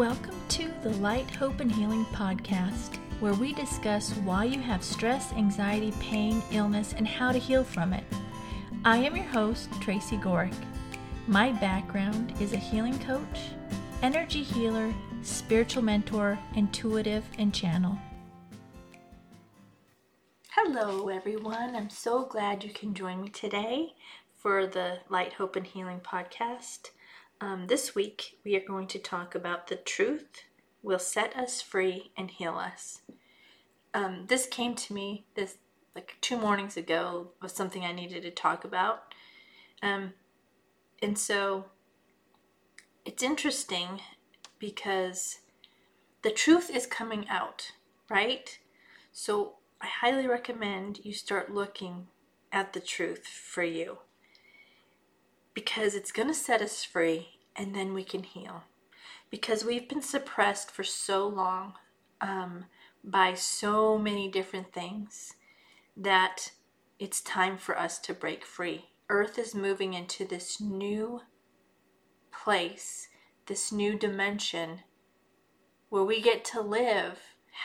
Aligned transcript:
Welcome 0.00 0.40
to 0.48 0.72
the 0.82 0.96
Light, 0.96 1.30
Hope, 1.32 1.60
and 1.60 1.70
Healing 1.70 2.06
podcast, 2.06 2.96
where 3.20 3.34
we 3.34 3.52
discuss 3.52 4.14
why 4.24 4.44
you 4.44 4.58
have 4.58 4.82
stress, 4.82 5.30
anxiety, 5.34 5.92
pain, 6.00 6.42
illness, 6.52 6.94
and 6.96 7.06
how 7.06 7.32
to 7.32 7.38
heal 7.38 7.62
from 7.62 7.92
it. 7.92 8.04
I 8.86 8.96
am 8.96 9.14
your 9.14 9.26
host, 9.26 9.68
Tracy 9.82 10.16
Gorick. 10.16 10.54
My 11.26 11.52
background 11.52 12.32
is 12.40 12.54
a 12.54 12.56
healing 12.56 12.98
coach, 13.00 13.50
energy 14.00 14.42
healer, 14.42 14.90
spiritual 15.20 15.82
mentor, 15.82 16.38
intuitive, 16.54 17.26
and 17.36 17.52
channel. 17.52 17.98
Hello, 20.52 21.10
everyone. 21.10 21.76
I'm 21.76 21.90
so 21.90 22.24
glad 22.24 22.64
you 22.64 22.70
can 22.72 22.94
join 22.94 23.20
me 23.20 23.28
today 23.28 23.92
for 24.38 24.66
the 24.66 25.00
Light, 25.10 25.34
Hope, 25.34 25.56
and 25.56 25.66
Healing 25.66 26.00
podcast. 26.00 26.88
Um, 27.42 27.68
this 27.68 27.94
week, 27.94 28.38
we 28.44 28.54
are 28.54 28.66
going 28.66 28.86
to 28.88 28.98
talk 28.98 29.34
about 29.34 29.66
the 29.66 29.76
truth 29.76 30.42
will 30.82 30.98
set 30.98 31.34
us 31.36 31.62
free 31.62 32.12
and 32.16 32.30
heal 32.30 32.56
us. 32.56 33.00
Um, 33.94 34.26
this 34.28 34.46
came 34.46 34.74
to 34.74 34.92
me 34.92 35.26
this 35.34 35.56
like 35.94 36.16
two 36.20 36.36
mornings 36.36 36.76
ago 36.76 37.30
was 37.40 37.52
something 37.52 37.84
I 37.84 37.92
needed 37.92 38.22
to 38.22 38.30
talk 38.30 38.64
about, 38.64 39.14
um, 39.82 40.12
and 41.02 41.18
so 41.18 41.64
it's 43.04 43.22
interesting 43.22 44.00
because 44.58 45.38
the 46.22 46.30
truth 46.30 46.70
is 46.70 46.86
coming 46.86 47.26
out, 47.28 47.72
right? 48.10 48.58
So 49.12 49.54
I 49.80 49.86
highly 49.86 50.28
recommend 50.28 51.00
you 51.04 51.14
start 51.14 51.52
looking 51.52 52.06
at 52.52 52.74
the 52.74 52.80
truth 52.80 53.26
for 53.26 53.64
you 53.64 53.98
because 55.54 55.94
it's 55.94 56.12
going 56.12 56.28
to 56.28 56.34
set 56.34 56.62
us 56.62 56.84
free 56.84 57.28
and 57.56 57.74
then 57.74 57.92
we 57.94 58.04
can 58.04 58.22
heal. 58.22 58.64
Because 59.30 59.64
we've 59.64 59.88
been 59.88 60.02
suppressed 60.02 60.70
for 60.70 60.84
so 60.84 61.26
long 61.26 61.74
um, 62.20 62.66
by 63.04 63.34
so 63.34 63.96
many 63.98 64.30
different 64.30 64.72
things 64.72 65.34
that 65.96 66.52
it's 66.98 67.20
time 67.20 67.56
for 67.56 67.78
us 67.78 67.98
to 68.00 68.14
break 68.14 68.44
free. 68.44 68.86
Earth 69.08 69.38
is 69.38 69.54
moving 69.54 69.94
into 69.94 70.24
this 70.24 70.60
new 70.60 71.20
place, 72.32 73.08
this 73.46 73.72
new 73.72 73.98
dimension 73.98 74.80
where 75.88 76.04
we 76.04 76.20
get 76.20 76.44
to 76.44 76.60
live 76.60 77.18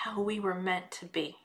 how 0.03 0.19
we 0.19 0.39
were 0.39 0.55
meant 0.55 0.91
to 0.91 1.05
be. 1.05 1.35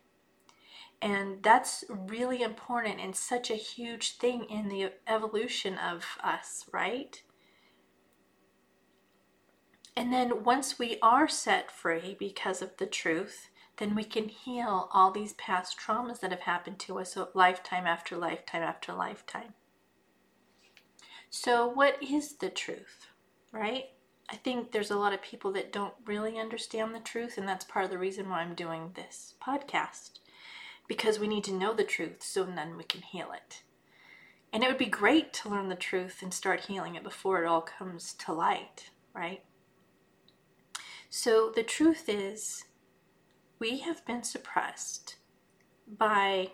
And 1.03 1.43
that's 1.43 1.85
really 1.89 2.43
important 2.43 3.01
and 3.01 3.17
such 3.17 3.51
a 3.51 3.55
huge 3.55 4.19
thing 4.19 4.45
in 4.45 4.69
the 4.69 4.93
evolution 5.07 5.79
of 5.79 6.05
us, 6.23 6.67
right? 6.73 7.23
And 9.97 10.13
then 10.13 10.45
once 10.45 10.79
we 10.79 10.99
are 11.03 11.27
set 11.27 11.71
free 11.71 12.17
because 12.19 12.61
of 12.61 12.77
the 12.77 12.87
truth, 12.87 13.49
then 13.79 13.95
we 13.95 14.05
can 14.05 14.29
heal 14.29 14.91
all 14.93 15.11
these 15.11 15.33
past 15.35 15.79
traumas 15.79 16.21
that 16.21 16.31
have 16.31 16.41
happened 16.41 16.79
to 16.81 16.99
us 16.99 17.15
so 17.15 17.31
lifetime 17.35 17.87
after 17.87 18.17
lifetime 18.17 18.63
after 18.63 18.93
lifetime. 18.93 19.55
So, 21.31 21.67
what 21.67 22.03
is 22.03 22.35
the 22.35 22.51
truth, 22.51 23.07
right? 23.53 23.85
I 24.29 24.37
think 24.37 24.73
there's 24.73 24.91
a 24.91 24.99
lot 24.99 25.15
of 25.15 25.23
people 25.23 25.53
that 25.53 25.73
don't 25.73 25.95
really 26.05 26.39
understand 26.39 26.95
the 26.95 27.01
truth, 27.01 27.39
and 27.39 27.49
that's 27.49 27.65
part 27.65 27.85
of 27.85 27.91
the 27.91 27.99
reason 27.99 28.29
why 28.29 28.41
I'm 28.41 28.55
doing 28.55 28.93
this 28.95 29.35
podcast 29.43 30.19
because 30.91 31.21
we 31.21 31.29
need 31.29 31.45
to 31.45 31.55
know 31.55 31.73
the 31.73 31.85
truth 31.85 32.21
so 32.21 32.43
then 32.43 32.77
we 32.77 32.83
can 32.83 33.01
heal 33.01 33.29
it. 33.33 33.63
And 34.53 34.65
it 34.65 34.67
would 34.67 34.77
be 34.77 34.87
great 34.87 35.33
to 35.35 35.49
learn 35.49 35.69
the 35.69 35.77
truth 35.77 36.19
and 36.21 36.35
start 36.35 36.63
healing 36.63 36.97
it 36.97 37.05
before 37.05 37.41
it 37.41 37.47
all 37.47 37.61
comes 37.61 38.13
to 38.15 38.33
light, 38.33 38.91
right? 39.15 39.45
So 41.09 41.53
the 41.55 41.63
truth 41.63 42.09
is, 42.09 42.65
we 43.61 43.79
have 43.79 44.05
been 44.05 44.25
suppressed 44.25 45.19
by 45.87 46.51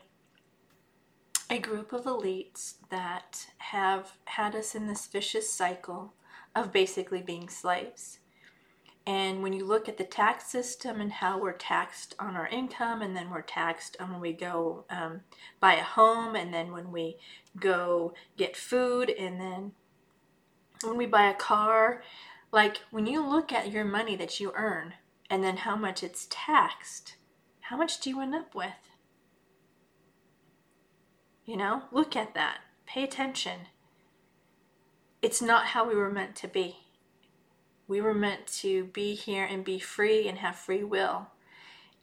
a 1.48 1.58
group 1.58 1.94
of 1.94 2.04
elites 2.04 2.74
that 2.90 3.46
have 3.56 4.18
had 4.26 4.54
us 4.54 4.74
in 4.74 4.86
this 4.86 5.06
vicious 5.06 5.50
cycle 5.50 6.12
of 6.54 6.74
basically 6.74 7.22
being 7.22 7.48
slaves. 7.48 8.18
And 9.06 9.42
when 9.42 9.52
you 9.52 9.64
look 9.64 9.88
at 9.88 9.98
the 9.98 10.04
tax 10.04 10.46
system 10.46 11.00
and 11.00 11.12
how 11.12 11.38
we're 11.38 11.52
taxed 11.52 12.16
on 12.18 12.34
our 12.34 12.48
income, 12.48 13.02
and 13.02 13.16
then 13.16 13.30
we're 13.30 13.42
taxed 13.42 13.96
on 14.00 14.10
when 14.10 14.20
we 14.20 14.32
go 14.32 14.84
um, 14.90 15.20
buy 15.60 15.74
a 15.74 15.82
home, 15.82 16.34
and 16.34 16.52
then 16.52 16.72
when 16.72 16.90
we 16.90 17.16
go 17.58 18.14
get 18.36 18.56
food, 18.56 19.08
and 19.10 19.40
then 19.40 19.72
when 20.82 20.96
we 20.96 21.06
buy 21.06 21.28
a 21.28 21.34
car, 21.34 22.02
like 22.52 22.78
when 22.90 23.06
you 23.06 23.26
look 23.26 23.52
at 23.52 23.70
your 23.70 23.84
money 23.84 24.16
that 24.16 24.40
you 24.40 24.52
earn 24.54 24.94
and 25.28 25.42
then 25.42 25.58
how 25.58 25.76
much 25.76 26.02
it's 26.02 26.26
taxed, 26.30 27.16
how 27.60 27.76
much 27.76 28.00
do 28.00 28.10
you 28.10 28.20
end 28.20 28.34
up 28.34 28.54
with? 28.54 28.90
You 31.44 31.56
know, 31.56 31.82
look 31.92 32.16
at 32.16 32.34
that. 32.34 32.58
Pay 32.86 33.04
attention. 33.04 33.60
It's 35.22 35.42
not 35.42 35.66
how 35.66 35.88
we 35.88 35.94
were 35.94 36.10
meant 36.10 36.36
to 36.36 36.48
be. 36.48 36.85
We 37.88 38.00
were 38.00 38.14
meant 38.14 38.46
to 38.58 38.84
be 38.84 39.14
here 39.14 39.44
and 39.44 39.64
be 39.64 39.78
free 39.78 40.28
and 40.28 40.38
have 40.38 40.56
free 40.56 40.82
will. 40.82 41.28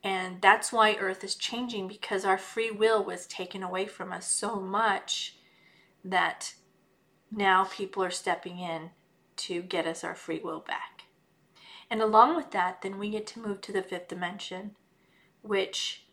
And 0.03 0.41
that's 0.41 0.71
why 0.71 0.95
Earth 0.95 1.23
is 1.23 1.35
changing 1.35 1.87
because 1.87 2.25
our 2.25 2.37
free 2.37 2.71
will 2.71 3.03
was 3.03 3.25
taken 3.25 3.63
away 3.63 3.85
from 3.85 4.11
us 4.11 4.29
so 4.29 4.59
much 4.59 5.37
that 6.03 6.53
now 7.31 7.65
people 7.65 8.03
are 8.03 8.11
stepping 8.11 8.59
in 8.59 8.91
to 9.35 9.61
get 9.61 9.87
us 9.87 10.03
our 10.03 10.15
free 10.15 10.39
will 10.43 10.59
back. 10.59 11.03
And 11.89 12.01
along 12.01 12.35
with 12.35 12.51
that, 12.51 12.81
then 12.81 12.97
we 12.97 13.09
get 13.09 13.27
to 13.27 13.39
move 13.39 13.61
to 13.61 13.71
the 13.71 13.81
fifth 13.81 14.07
dimension, 14.07 14.75
which 15.41 16.05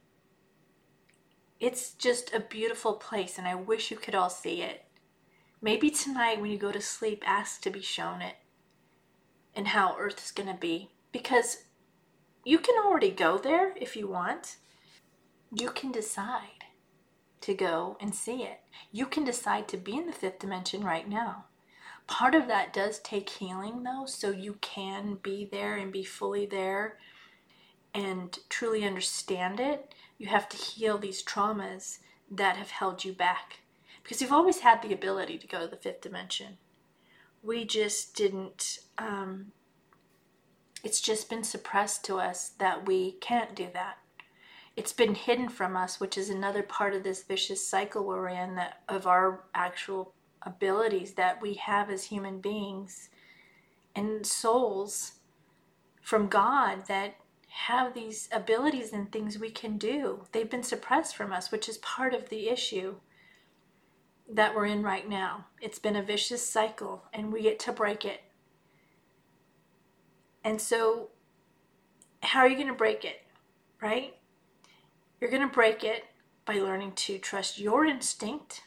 it's 1.58 1.92
just 1.92 2.32
a 2.32 2.40
beautiful 2.40 2.94
place 2.94 3.38
and 3.38 3.46
I 3.46 3.54
wish 3.54 3.90
you 3.90 3.96
could 3.96 4.14
all 4.14 4.30
see 4.30 4.62
it. 4.62 4.84
Maybe 5.62 5.90
tonight 5.90 6.40
when 6.40 6.50
you 6.50 6.58
go 6.58 6.72
to 6.72 6.80
sleep, 6.80 7.22
ask 7.26 7.60
to 7.62 7.70
be 7.70 7.82
shown 7.82 8.22
it 8.22 8.36
and 9.54 9.68
how 9.68 9.96
Earth 9.98 10.24
is 10.24 10.30
going 10.30 10.48
to 10.48 10.58
be. 10.58 10.90
Because 11.12 11.64
you 12.44 12.58
can 12.58 12.76
already 12.76 13.10
go 13.10 13.38
there 13.38 13.74
if 13.76 13.96
you 13.96 14.08
want. 14.08 14.56
You 15.52 15.70
can 15.70 15.92
decide 15.92 16.64
to 17.40 17.54
go 17.54 17.96
and 18.00 18.14
see 18.14 18.42
it. 18.42 18.60
You 18.92 19.06
can 19.06 19.24
decide 19.24 19.66
to 19.68 19.76
be 19.76 19.96
in 19.96 20.06
the 20.06 20.12
fifth 20.12 20.38
dimension 20.38 20.84
right 20.84 21.08
now. 21.08 21.46
Part 22.06 22.34
of 22.34 22.48
that 22.48 22.72
does 22.72 22.98
take 22.98 23.28
healing 23.28 23.82
though, 23.82 24.04
so 24.06 24.30
you 24.30 24.58
can 24.60 25.18
be 25.22 25.48
there 25.50 25.76
and 25.76 25.92
be 25.92 26.04
fully 26.04 26.46
there 26.46 26.98
and 27.94 28.36
truly 28.48 28.84
understand 28.84 29.60
it. 29.60 29.94
You 30.18 30.28
have 30.28 30.48
to 30.50 30.56
heal 30.56 30.98
these 30.98 31.24
traumas 31.24 31.98
that 32.30 32.56
have 32.56 32.70
held 32.70 33.04
you 33.04 33.12
back 33.12 33.60
because 34.02 34.20
you've 34.20 34.32
always 34.32 34.60
had 34.60 34.82
the 34.82 34.92
ability 34.92 35.38
to 35.38 35.46
go 35.46 35.60
to 35.60 35.68
the 35.68 35.76
fifth 35.76 36.00
dimension 36.00 36.58
we 37.42 37.64
just 37.64 38.14
didn't 38.14 38.78
um, 39.00 39.52
it's 40.84 41.00
just 41.00 41.28
been 41.28 41.44
suppressed 41.44 42.04
to 42.04 42.16
us 42.16 42.50
that 42.58 42.86
we 42.86 43.12
can't 43.12 43.54
do 43.54 43.68
that 43.72 43.98
it's 44.76 44.92
been 44.92 45.14
hidden 45.14 45.48
from 45.48 45.76
us 45.76 45.98
which 45.98 46.16
is 46.16 46.30
another 46.30 46.62
part 46.62 46.94
of 46.94 47.02
this 47.02 47.24
vicious 47.24 47.66
cycle 47.66 48.04
we're 48.04 48.28
in 48.28 48.54
that 48.54 48.82
of 48.88 49.06
our 49.06 49.44
actual 49.54 50.14
abilities 50.42 51.14
that 51.14 51.40
we 51.42 51.54
have 51.54 51.90
as 51.90 52.04
human 52.04 52.40
beings 52.40 53.08
and 53.96 54.24
souls 54.24 55.12
from 56.00 56.28
god 56.28 56.86
that 56.86 57.16
have 57.48 57.94
these 57.94 58.28
abilities 58.32 58.92
and 58.92 59.10
things 59.10 59.38
we 59.38 59.50
can 59.50 59.76
do 59.76 60.24
they've 60.32 60.50
been 60.50 60.62
suppressed 60.62 61.16
from 61.16 61.32
us 61.32 61.50
which 61.50 61.68
is 61.68 61.78
part 61.78 62.14
of 62.14 62.28
the 62.28 62.48
issue 62.48 62.94
that 64.32 64.54
we're 64.54 64.66
in 64.66 64.82
right 64.82 65.08
now. 65.08 65.46
It's 65.60 65.78
been 65.78 65.96
a 65.96 66.02
vicious 66.02 66.46
cycle, 66.46 67.02
and 67.12 67.32
we 67.32 67.42
get 67.42 67.58
to 67.60 67.72
break 67.72 68.04
it. 68.04 68.20
And 70.44 70.60
so, 70.60 71.08
how 72.22 72.40
are 72.40 72.48
you 72.48 72.56
going 72.56 72.68
to 72.68 72.74
break 72.74 73.04
it? 73.04 73.22
Right? 73.80 74.16
You're 75.20 75.30
going 75.30 75.46
to 75.46 75.54
break 75.54 75.84
it 75.84 76.04
by 76.44 76.54
learning 76.54 76.92
to 76.92 77.18
trust 77.18 77.58
your 77.58 77.84
instinct. 77.84 78.62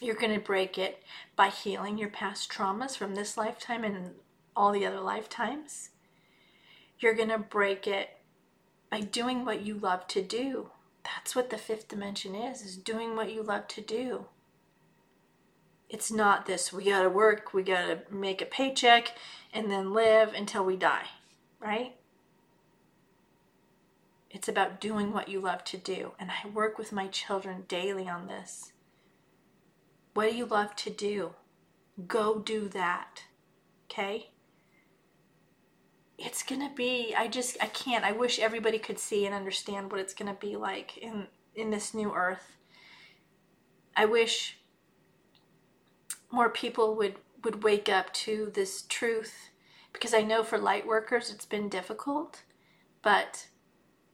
You're 0.00 0.14
going 0.14 0.34
to 0.34 0.44
break 0.44 0.76
it 0.76 1.02
by 1.36 1.48
healing 1.48 1.96
your 1.96 2.10
past 2.10 2.50
traumas 2.50 2.96
from 2.96 3.14
this 3.14 3.36
lifetime 3.36 3.84
and 3.84 4.12
all 4.54 4.72
the 4.72 4.84
other 4.84 5.00
lifetimes. 5.00 5.90
You're 6.98 7.14
going 7.14 7.30
to 7.30 7.38
break 7.38 7.86
it 7.86 8.10
by 8.90 9.00
doing 9.00 9.44
what 9.44 9.62
you 9.62 9.74
love 9.74 10.06
to 10.08 10.22
do 10.22 10.70
that's 11.06 11.36
what 11.36 11.50
the 11.50 11.58
fifth 11.58 11.88
dimension 11.88 12.34
is, 12.34 12.62
is 12.62 12.76
doing 12.76 13.14
what 13.14 13.32
you 13.32 13.42
love 13.42 13.68
to 13.68 13.80
do. 13.80 14.26
It's 15.88 16.10
not 16.10 16.46
this, 16.46 16.72
we 16.72 16.84
gotta 16.84 17.08
work, 17.08 17.54
we 17.54 17.62
gotta 17.62 18.00
make 18.10 18.42
a 18.42 18.46
paycheck, 18.46 19.16
and 19.52 19.70
then 19.70 19.92
live 19.92 20.34
until 20.34 20.64
we 20.64 20.76
die, 20.76 21.06
right? 21.60 21.96
It's 24.30 24.48
about 24.48 24.80
doing 24.80 25.12
what 25.12 25.28
you 25.28 25.40
love 25.40 25.64
to 25.64 25.76
do. 25.76 26.12
And 26.18 26.30
I 26.30 26.48
work 26.48 26.76
with 26.76 26.92
my 26.92 27.06
children 27.06 27.64
daily 27.68 28.08
on 28.08 28.26
this. 28.26 28.72
What 30.14 30.30
do 30.30 30.36
you 30.36 30.44
love 30.44 30.74
to 30.76 30.90
do? 30.90 31.34
Go 32.06 32.40
do 32.40 32.68
that. 32.68 33.22
Okay? 33.84 34.30
it's 36.18 36.42
gonna 36.42 36.70
be 36.74 37.14
i 37.16 37.28
just 37.28 37.56
i 37.60 37.66
can't 37.66 38.04
i 38.04 38.12
wish 38.12 38.38
everybody 38.38 38.78
could 38.78 38.98
see 38.98 39.26
and 39.26 39.34
understand 39.34 39.90
what 39.90 40.00
it's 40.00 40.14
gonna 40.14 40.36
be 40.40 40.56
like 40.56 40.96
in 40.98 41.26
in 41.54 41.70
this 41.70 41.92
new 41.92 42.12
earth 42.14 42.56
i 43.96 44.04
wish 44.04 44.58
more 46.30 46.48
people 46.48 46.94
would 46.96 47.16
would 47.44 47.62
wake 47.62 47.88
up 47.88 48.12
to 48.12 48.50
this 48.54 48.82
truth 48.88 49.50
because 49.92 50.14
i 50.14 50.22
know 50.22 50.42
for 50.42 50.58
light 50.58 50.86
workers 50.86 51.30
it's 51.30 51.46
been 51.46 51.68
difficult 51.68 52.42
but 53.02 53.46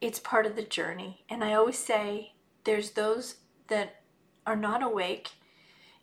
it's 0.00 0.18
part 0.18 0.46
of 0.46 0.56
the 0.56 0.62
journey 0.62 1.24
and 1.28 1.42
i 1.42 1.54
always 1.54 1.78
say 1.78 2.32
there's 2.64 2.92
those 2.92 3.36
that 3.68 4.02
are 4.46 4.56
not 4.56 4.82
awake 4.82 5.30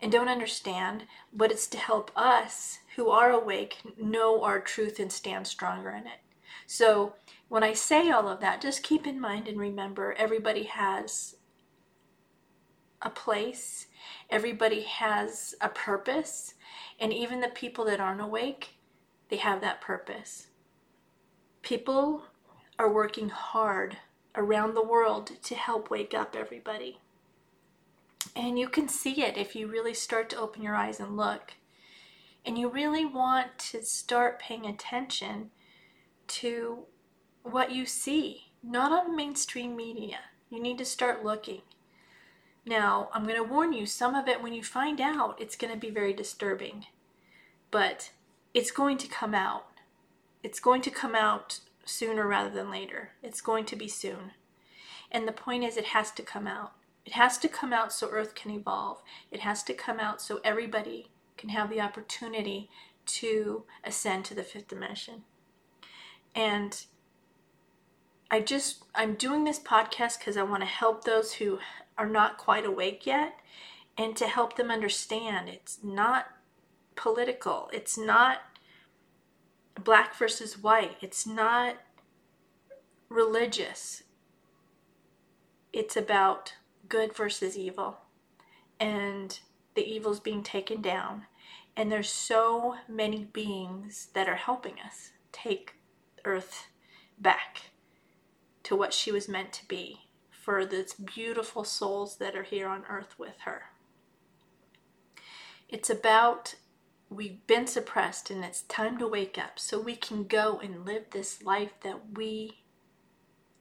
and 0.01 0.11
don't 0.11 0.29
understand, 0.29 1.03
but 1.33 1.51
it's 1.51 1.67
to 1.67 1.77
help 1.77 2.11
us 2.15 2.79
who 2.95 3.09
are 3.09 3.31
awake 3.31 3.77
know 3.97 4.43
our 4.43 4.59
truth 4.59 4.99
and 4.99 5.11
stand 5.11 5.45
stronger 5.47 5.89
in 5.89 6.07
it. 6.07 6.19
So 6.65 7.15
when 7.49 7.63
I 7.63 7.73
say 7.73 8.09
all 8.09 8.27
of 8.27 8.39
that, 8.41 8.61
just 8.61 8.83
keep 8.83 9.05
in 9.05 9.19
mind 9.19 9.47
and 9.47 9.59
remember 9.59 10.13
everybody 10.13 10.63
has 10.63 11.35
a 13.01 13.09
place, 13.09 13.87
everybody 14.29 14.81
has 14.81 15.55
a 15.61 15.69
purpose, 15.69 16.55
and 16.99 17.13
even 17.13 17.39
the 17.39 17.49
people 17.49 17.85
that 17.85 17.99
aren't 17.99 18.21
awake, 18.21 18.75
they 19.29 19.37
have 19.37 19.61
that 19.61 19.81
purpose. 19.81 20.47
People 21.61 22.23
are 22.77 22.91
working 22.91 23.29
hard 23.29 23.97
around 24.35 24.73
the 24.73 24.85
world 24.85 25.31
to 25.43 25.55
help 25.55 25.89
wake 25.89 26.13
up 26.13 26.35
everybody. 26.35 26.99
And 28.35 28.59
you 28.59 28.69
can 28.69 28.87
see 28.87 29.23
it 29.23 29.37
if 29.37 29.55
you 29.55 29.67
really 29.67 29.93
start 29.93 30.29
to 30.29 30.39
open 30.39 30.61
your 30.61 30.75
eyes 30.75 30.99
and 30.99 31.17
look. 31.17 31.53
And 32.45 32.57
you 32.57 32.69
really 32.69 33.05
want 33.05 33.57
to 33.71 33.83
start 33.83 34.39
paying 34.39 34.65
attention 34.65 35.51
to 36.27 36.85
what 37.43 37.71
you 37.71 37.85
see, 37.85 38.51
not 38.63 38.91
on 38.91 39.15
mainstream 39.15 39.75
media. 39.75 40.19
You 40.49 40.61
need 40.61 40.77
to 40.77 40.85
start 40.85 41.23
looking. 41.23 41.61
Now, 42.65 43.09
I'm 43.13 43.23
going 43.23 43.35
to 43.35 43.43
warn 43.43 43.73
you, 43.73 43.85
some 43.85 44.15
of 44.15 44.27
it, 44.27 44.43
when 44.43 44.53
you 44.53 44.63
find 44.63 45.01
out, 45.01 45.39
it's 45.39 45.55
going 45.55 45.73
to 45.73 45.79
be 45.79 45.89
very 45.89 46.13
disturbing. 46.13 46.85
But 47.71 48.11
it's 48.53 48.71
going 48.71 48.97
to 48.97 49.07
come 49.07 49.33
out. 49.33 49.65
It's 50.43 50.59
going 50.59 50.81
to 50.83 50.91
come 50.91 51.15
out 51.15 51.59
sooner 51.85 52.27
rather 52.27 52.49
than 52.49 52.71
later. 52.71 53.11
It's 53.23 53.41
going 53.41 53.65
to 53.65 53.75
be 53.75 53.87
soon. 53.87 54.31
And 55.11 55.27
the 55.27 55.31
point 55.31 55.63
is, 55.63 55.77
it 55.77 55.85
has 55.85 56.11
to 56.11 56.23
come 56.23 56.47
out. 56.47 56.73
It 57.05 57.13
has 57.13 57.37
to 57.39 57.47
come 57.47 57.73
out 57.73 57.91
so 57.91 58.09
Earth 58.09 58.35
can 58.35 58.51
evolve. 58.51 59.01
It 59.31 59.39
has 59.39 59.63
to 59.63 59.73
come 59.73 59.99
out 59.99 60.21
so 60.21 60.39
everybody 60.43 61.09
can 61.37 61.49
have 61.49 61.69
the 61.69 61.81
opportunity 61.81 62.69
to 63.05 63.63
ascend 63.83 64.25
to 64.25 64.35
the 64.35 64.43
fifth 64.43 64.67
dimension. 64.67 65.23
And 66.35 66.85
I 68.31 68.41
just, 68.41 68.83
I'm 68.93 69.15
doing 69.15 69.43
this 69.43 69.59
podcast 69.59 70.19
because 70.19 70.37
I 70.37 70.43
want 70.43 70.61
to 70.61 70.67
help 70.67 71.03
those 71.03 71.33
who 71.33 71.59
are 71.97 72.07
not 72.09 72.37
quite 72.37 72.65
awake 72.65 73.05
yet 73.05 73.33
and 73.97 74.15
to 74.17 74.27
help 74.27 74.55
them 74.55 74.69
understand 74.69 75.49
it's 75.49 75.79
not 75.83 76.27
political. 76.95 77.69
It's 77.73 77.97
not 77.97 78.37
black 79.83 80.15
versus 80.15 80.57
white. 80.57 80.97
It's 81.01 81.25
not 81.25 81.77
religious. 83.09 84.03
It's 85.73 85.97
about 85.97 86.53
good 86.87 87.15
versus 87.15 87.57
evil 87.57 87.97
and 88.79 89.39
the 89.75 89.83
evil's 89.83 90.19
being 90.19 90.43
taken 90.43 90.81
down 90.81 91.25
and 91.75 91.91
there's 91.91 92.09
so 92.09 92.75
many 92.87 93.25
beings 93.25 94.09
that 94.13 94.27
are 94.27 94.35
helping 94.35 94.73
us 94.85 95.11
take 95.31 95.75
earth 96.25 96.67
back 97.19 97.68
to 98.69 98.75
what 98.75 98.93
she 98.93 99.11
was 99.11 99.27
meant 99.27 99.51
to 99.51 99.67
be 99.67 99.97
for 100.29 100.65
those 100.65 100.93
beautiful 100.93 101.63
souls 101.63 102.17
that 102.17 102.35
are 102.35 102.43
here 102.43 102.67
on 102.67 102.83
earth 102.89 103.17
with 103.19 103.35
her 103.45 103.63
it's 105.67 105.89
about 105.89 106.55
we've 107.09 107.45
been 107.47 107.67
suppressed 107.67 108.29
and 108.29 108.43
it's 108.43 108.61
time 108.63 108.97
to 108.97 109.07
wake 109.07 109.37
up 109.37 109.59
so 109.59 109.79
we 109.79 109.95
can 109.95 110.23
go 110.23 110.59
and 110.59 110.85
live 110.85 111.05
this 111.11 111.43
life 111.43 111.73
that 111.81 112.15
we 112.15 112.59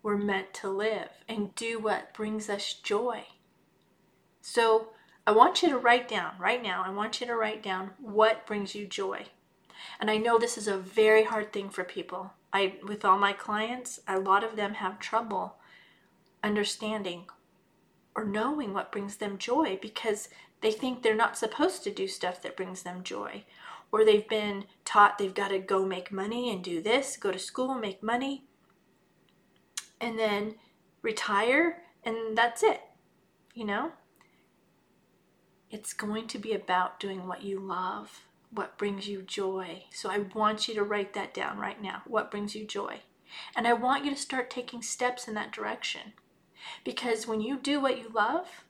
were 0.02 0.16
meant 0.16 0.55
to 0.55 0.69
live 0.69 1.11
and 1.28 1.54
do 1.54 1.78
what 1.78 2.14
brings 2.14 2.49
us 2.49 2.75
joy. 2.75 3.25
So 4.40 4.88
I 5.26 5.32
want 5.32 5.62
you 5.62 5.69
to 5.70 5.78
write 5.78 6.08
down 6.08 6.32
right 6.38 6.62
now, 6.62 6.82
I 6.84 6.90
want 6.90 7.20
you 7.20 7.26
to 7.26 7.37
write 7.37 7.62
down 7.62 7.90
what 7.99 8.46
brings 8.46 8.75
you 8.75 8.87
joy. 8.87 9.26
And 10.00 10.11
I 10.11 10.16
know 10.16 10.38
this 10.38 10.56
is 10.58 10.69
a 10.69 10.78
very 10.78 11.25
hard 11.25 11.52
thing 11.52 11.69
for 11.69 11.84
people. 11.84 12.32
I 12.52 12.76
with 12.86 13.04
all 13.04 13.18
my 13.18 13.32
clients, 13.32 14.00
a 14.08 14.18
lot 14.18 14.44
of 14.44 14.56
them 14.56 14.74
have 14.74 14.98
trouble 14.98 15.56
understanding 16.42 17.26
or 18.14 18.24
knowing 18.24 18.72
what 18.72 18.92
brings 18.92 19.16
them 19.16 19.38
joy 19.38 19.78
because 19.80 20.28
they 20.60 20.72
think 20.72 21.02
they're 21.02 21.14
not 21.14 21.38
supposed 21.38 21.84
to 21.84 21.90
do 21.92 22.08
stuff 22.08 22.42
that 22.42 22.56
brings 22.56 22.82
them 22.82 23.02
joy. 23.02 23.44
Or 23.90 24.04
they've 24.04 24.28
been 24.28 24.64
taught 24.84 25.18
they've 25.18 25.34
got 25.34 25.48
to 25.48 25.58
go 25.58 25.84
make 25.84 26.12
money 26.12 26.50
and 26.52 26.62
do 26.62 26.82
this, 26.82 27.16
go 27.16 27.30
to 27.30 27.38
school, 27.38 27.74
make 27.74 28.02
money 28.02 28.44
and 30.00 30.18
then 30.18 30.54
retire 31.02 31.82
and 32.04 32.36
that's 32.36 32.62
it. 32.62 32.80
You 33.54 33.64
know? 33.64 33.92
It's 35.70 35.92
going 35.92 36.26
to 36.28 36.38
be 36.38 36.52
about 36.52 36.98
doing 36.98 37.26
what 37.26 37.42
you 37.42 37.60
love, 37.60 38.22
what 38.50 38.78
brings 38.78 39.08
you 39.08 39.22
joy. 39.22 39.84
So 39.92 40.10
I 40.10 40.18
want 40.34 40.68
you 40.68 40.74
to 40.74 40.82
write 40.82 41.14
that 41.14 41.34
down 41.34 41.58
right 41.58 41.80
now. 41.80 42.02
What 42.06 42.30
brings 42.30 42.54
you 42.54 42.66
joy? 42.66 43.00
And 43.54 43.66
I 43.66 43.74
want 43.74 44.04
you 44.04 44.10
to 44.10 44.16
start 44.16 44.50
taking 44.50 44.82
steps 44.82 45.28
in 45.28 45.34
that 45.34 45.52
direction. 45.52 46.14
Because 46.84 47.26
when 47.26 47.40
you 47.40 47.58
do 47.58 47.80
what 47.80 47.98
you 47.98 48.08
love, 48.12 48.64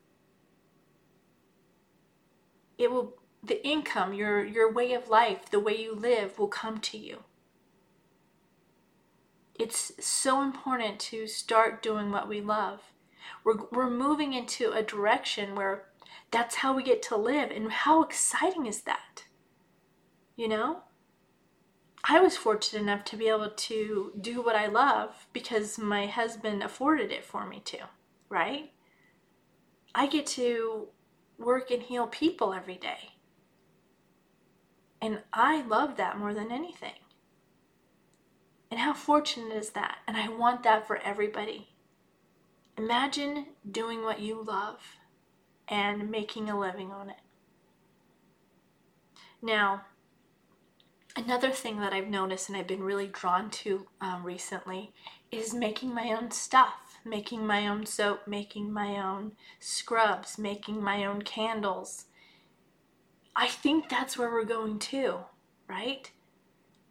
it 2.77 2.91
will 2.91 3.15
the 3.43 3.65
income, 3.67 4.13
your 4.13 4.45
your 4.45 4.73
way 4.73 4.93
of 4.93 5.09
life, 5.09 5.51
the 5.51 5.61
way 5.61 5.81
you 5.81 5.95
live 5.95 6.39
will 6.39 6.49
come 6.49 6.79
to 6.79 6.99
you 6.99 7.25
it's 9.59 9.93
so 10.01 10.41
important 10.43 11.01
to 11.01 11.27
start 11.27 11.83
doing 11.83 12.11
what 12.11 12.29
we 12.29 12.41
love. 12.41 12.81
We're, 13.45 13.59
we're 13.73 13.91
moving 13.91 14.33
into 14.33 14.71
a 14.71 14.83
direction 14.83 15.55
where 15.55 15.87
that's 16.31 16.57
how 16.57 16.75
we 16.75 16.83
get 16.83 17.03
to 17.05 17.17
live. 17.17 17.51
And 17.51 17.71
how 17.71 18.03
exciting 18.03 18.67
is 18.67 18.83
that? 18.83 19.25
You 20.39 20.47
know? 20.47 20.83
I 22.05 22.21
was 22.21 22.37
fortunate 22.37 22.81
enough 22.81 23.05
to 23.07 23.17
be 23.17 23.29
able 23.29 23.51
to 23.51 24.13
do 24.19 24.41
what 24.41 24.55
I 24.55 24.67
love 24.67 25.27
because 25.33 25.79
my 25.79 26.07
husband 26.07 26.63
afforded 26.63 27.11
it 27.11 27.25
for 27.25 27.45
me 27.45 27.61
to, 27.67 27.79
right? 28.29 28.71
I 29.97 30.07
get 30.07 30.27
to 30.29 30.87
work 31.39 31.73
and 31.73 31.83
heal 31.83 32.07
people 32.07 32.55
every 32.55 32.77
day. 32.77 33.15
And 35.03 35.23
I 35.33 35.63
love 35.63 35.97
that 35.97 36.17
more 36.17 36.33
than 36.33 36.53
anything. 36.53 37.01
And 38.71 38.79
how 38.79 38.95
fortunate 38.95 39.57
is 39.57 39.71
that? 39.71 39.99
And 40.07 40.17
I 40.17 40.29
want 40.29 40.63
that 40.63 40.87
for 40.87 40.99
everybody. 40.99 41.71
Imagine 42.77 43.47
doing 43.69 44.05
what 44.05 44.21
you 44.21 44.41
love 44.41 44.79
and 45.67 46.09
making 46.09 46.49
a 46.49 46.59
living 46.59 46.93
on 46.93 47.11
it. 47.11 47.21
Now, 49.43 49.83
another 51.19 51.51
thing 51.51 51.81
that 51.81 51.93
I've 51.93 52.09
noticed 52.09 52.49
and 52.49 52.57
I've 52.57 52.67
been 52.67 52.83
really 52.83 53.09
drawn 53.09 53.51
to 53.51 53.87
um, 54.01 54.25
recently 54.25 54.93
is 55.31 55.53
making 55.53 55.95
my 55.95 56.13
own 56.13 56.31
stuff, 56.31 56.99
making 57.05 57.47
my 57.47 57.67
own 57.67 57.87
soap, 57.87 58.27
making 58.27 58.73
my 58.73 58.99
own 58.99 59.33
scrubs, 59.61 60.39
making 60.39 60.83
my 60.83 61.05
own 61.05 61.23
candles. 61.23 62.07
I 63.37 63.49
think 63.49 63.89
that's 63.89 64.17
where 64.17 64.31
we're 64.31 64.45
going 64.45 64.79
to, 64.79 65.19
right? 65.69 66.11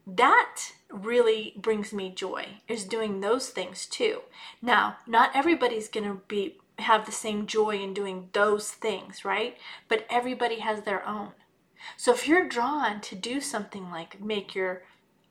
that 0.07 0.71
really 0.89 1.53
brings 1.57 1.91
me 1.91 2.09
joy 2.09 2.45
is 2.69 2.85
doing 2.85 3.19
those 3.19 3.49
things 3.49 3.85
too 3.85 4.21
now 4.61 4.95
not 5.05 5.29
everybody's 5.35 5.89
going 5.89 6.05
to 6.05 6.21
be 6.29 6.55
have 6.79 7.05
the 7.05 7.11
same 7.11 7.45
joy 7.45 7.71
in 7.71 7.93
doing 7.93 8.29
those 8.31 8.71
things 8.71 9.25
right 9.25 9.57
but 9.89 10.05
everybody 10.09 10.59
has 10.59 10.83
their 10.83 11.05
own 11.05 11.31
so 11.95 12.13
if 12.13 12.27
you're 12.27 12.47
drawn 12.47 12.99
to 13.01 13.15
do 13.15 13.39
something 13.39 13.89
like 13.89 14.21
make 14.21 14.55
your 14.55 14.83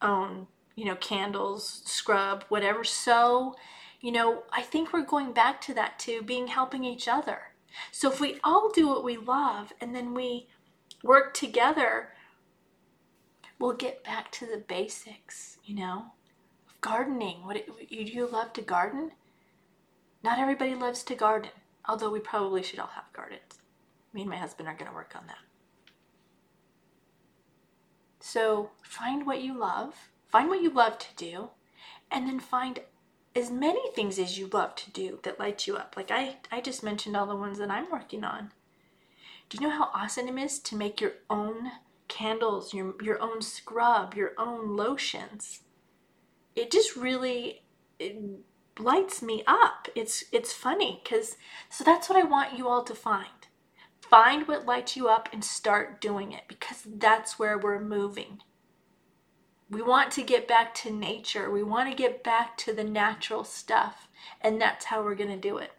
own 0.02 0.46
you 0.74 0.84
know 0.84 0.96
candles 0.96 1.82
scrub 1.84 2.44
whatever 2.48 2.84
so 2.84 3.54
you 4.00 4.12
know 4.12 4.42
i 4.52 4.62
think 4.62 4.92
we're 4.92 5.04
going 5.04 5.32
back 5.32 5.60
to 5.60 5.74
that 5.74 5.98
too 5.98 6.22
being 6.22 6.46
helping 6.46 6.84
each 6.84 7.08
other 7.08 7.38
so 7.90 8.10
if 8.10 8.20
we 8.20 8.38
all 8.42 8.70
do 8.70 8.86
what 8.88 9.04
we 9.04 9.16
love 9.16 9.72
and 9.80 9.94
then 9.94 10.14
we 10.14 10.46
work 11.02 11.34
together 11.34 12.10
we'll 13.58 13.72
get 13.72 14.04
back 14.04 14.30
to 14.32 14.46
the 14.46 14.58
basics, 14.68 15.58
you 15.64 15.74
know? 15.74 16.06
Gardening. 16.80 17.44
What 17.44 17.66
you 17.90 18.04
do 18.04 18.12
you 18.12 18.26
love 18.26 18.52
to 18.54 18.62
garden? 18.62 19.12
Not 20.22 20.38
everybody 20.38 20.74
loves 20.74 21.02
to 21.04 21.14
garden, 21.14 21.50
although 21.88 22.10
we 22.10 22.20
probably 22.20 22.62
should 22.62 22.78
all 22.78 22.88
have 22.88 23.12
gardens. 23.12 23.60
Me 24.12 24.22
and 24.22 24.30
my 24.30 24.36
husband 24.36 24.68
are 24.68 24.74
going 24.74 24.90
to 24.90 24.94
work 24.94 25.14
on 25.16 25.26
that. 25.26 25.38
So 28.32 28.70
find 28.82 29.26
what 29.26 29.40
you 29.40 29.58
love 29.58 29.94
Find 30.28 30.48
what 30.48 30.62
you 30.62 30.70
love 30.70 30.98
to 30.98 31.14
do, 31.16 31.48
and 32.10 32.26
then 32.26 32.40
find 32.40 32.80
as 33.34 33.50
many 33.50 33.90
things 33.92 34.18
as 34.18 34.38
you 34.38 34.48
love 34.48 34.74
to 34.74 34.90
do 34.90 35.18
that 35.22 35.38
light 35.38 35.66
you 35.66 35.76
up. 35.76 35.94
Like 35.96 36.10
I, 36.10 36.36
I 36.50 36.60
just 36.60 36.82
mentioned 36.82 37.16
all 37.16 37.26
the 37.26 37.36
ones 37.36 37.58
that 37.58 37.70
I'm 37.70 37.90
working 37.90 38.24
on. 38.24 38.52
Do 39.48 39.56
you 39.56 39.66
know 39.66 39.74
how 39.74 39.90
awesome 39.94 40.28
it 40.28 40.44
is 40.44 40.58
to 40.60 40.76
make 40.76 41.00
your 41.00 41.12
own 41.30 41.70
candles, 42.08 42.74
your, 42.74 42.94
your 43.02 43.22
own 43.22 43.40
scrub, 43.40 44.14
your 44.14 44.32
own 44.36 44.76
lotions? 44.76 45.60
It 46.54 46.70
just 46.70 46.96
really 46.96 47.62
it 47.98 48.16
lights 48.78 49.22
me 49.22 49.42
up. 49.46 49.88
It's 49.94 50.24
it's 50.32 50.52
funny 50.52 51.00
cuz 51.08 51.36
so 51.70 51.84
that's 51.84 52.08
what 52.08 52.18
I 52.18 52.24
want 52.24 52.58
you 52.58 52.68
all 52.68 52.82
to 52.84 52.94
find. 52.94 53.45
Find 54.00 54.46
what 54.46 54.66
lights 54.66 54.96
you 54.96 55.08
up 55.08 55.28
and 55.32 55.44
start 55.44 56.00
doing 56.00 56.32
it 56.32 56.44
because 56.48 56.82
that's 56.86 57.38
where 57.38 57.58
we're 57.58 57.80
moving. 57.80 58.40
We 59.68 59.82
want 59.82 60.12
to 60.12 60.22
get 60.22 60.46
back 60.46 60.74
to 60.76 60.92
nature. 60.92 61.50
We 61.50 61.62
want 61.64 61.90
to 61.90 61.96
get 61.96 62.22
back 62.22 62.56
to 62.58 62.72
the 62.72 62.84
natural 62.84 63.42
stuff. 63.42 64.08
And 64.40 64.60
that's 64.60 64.86
how 64.86 65.02
we're 65.02 65.16
going 65.16 65.30
to 65.30 65.36
do 65.36 65.58
it. 65.58 65.72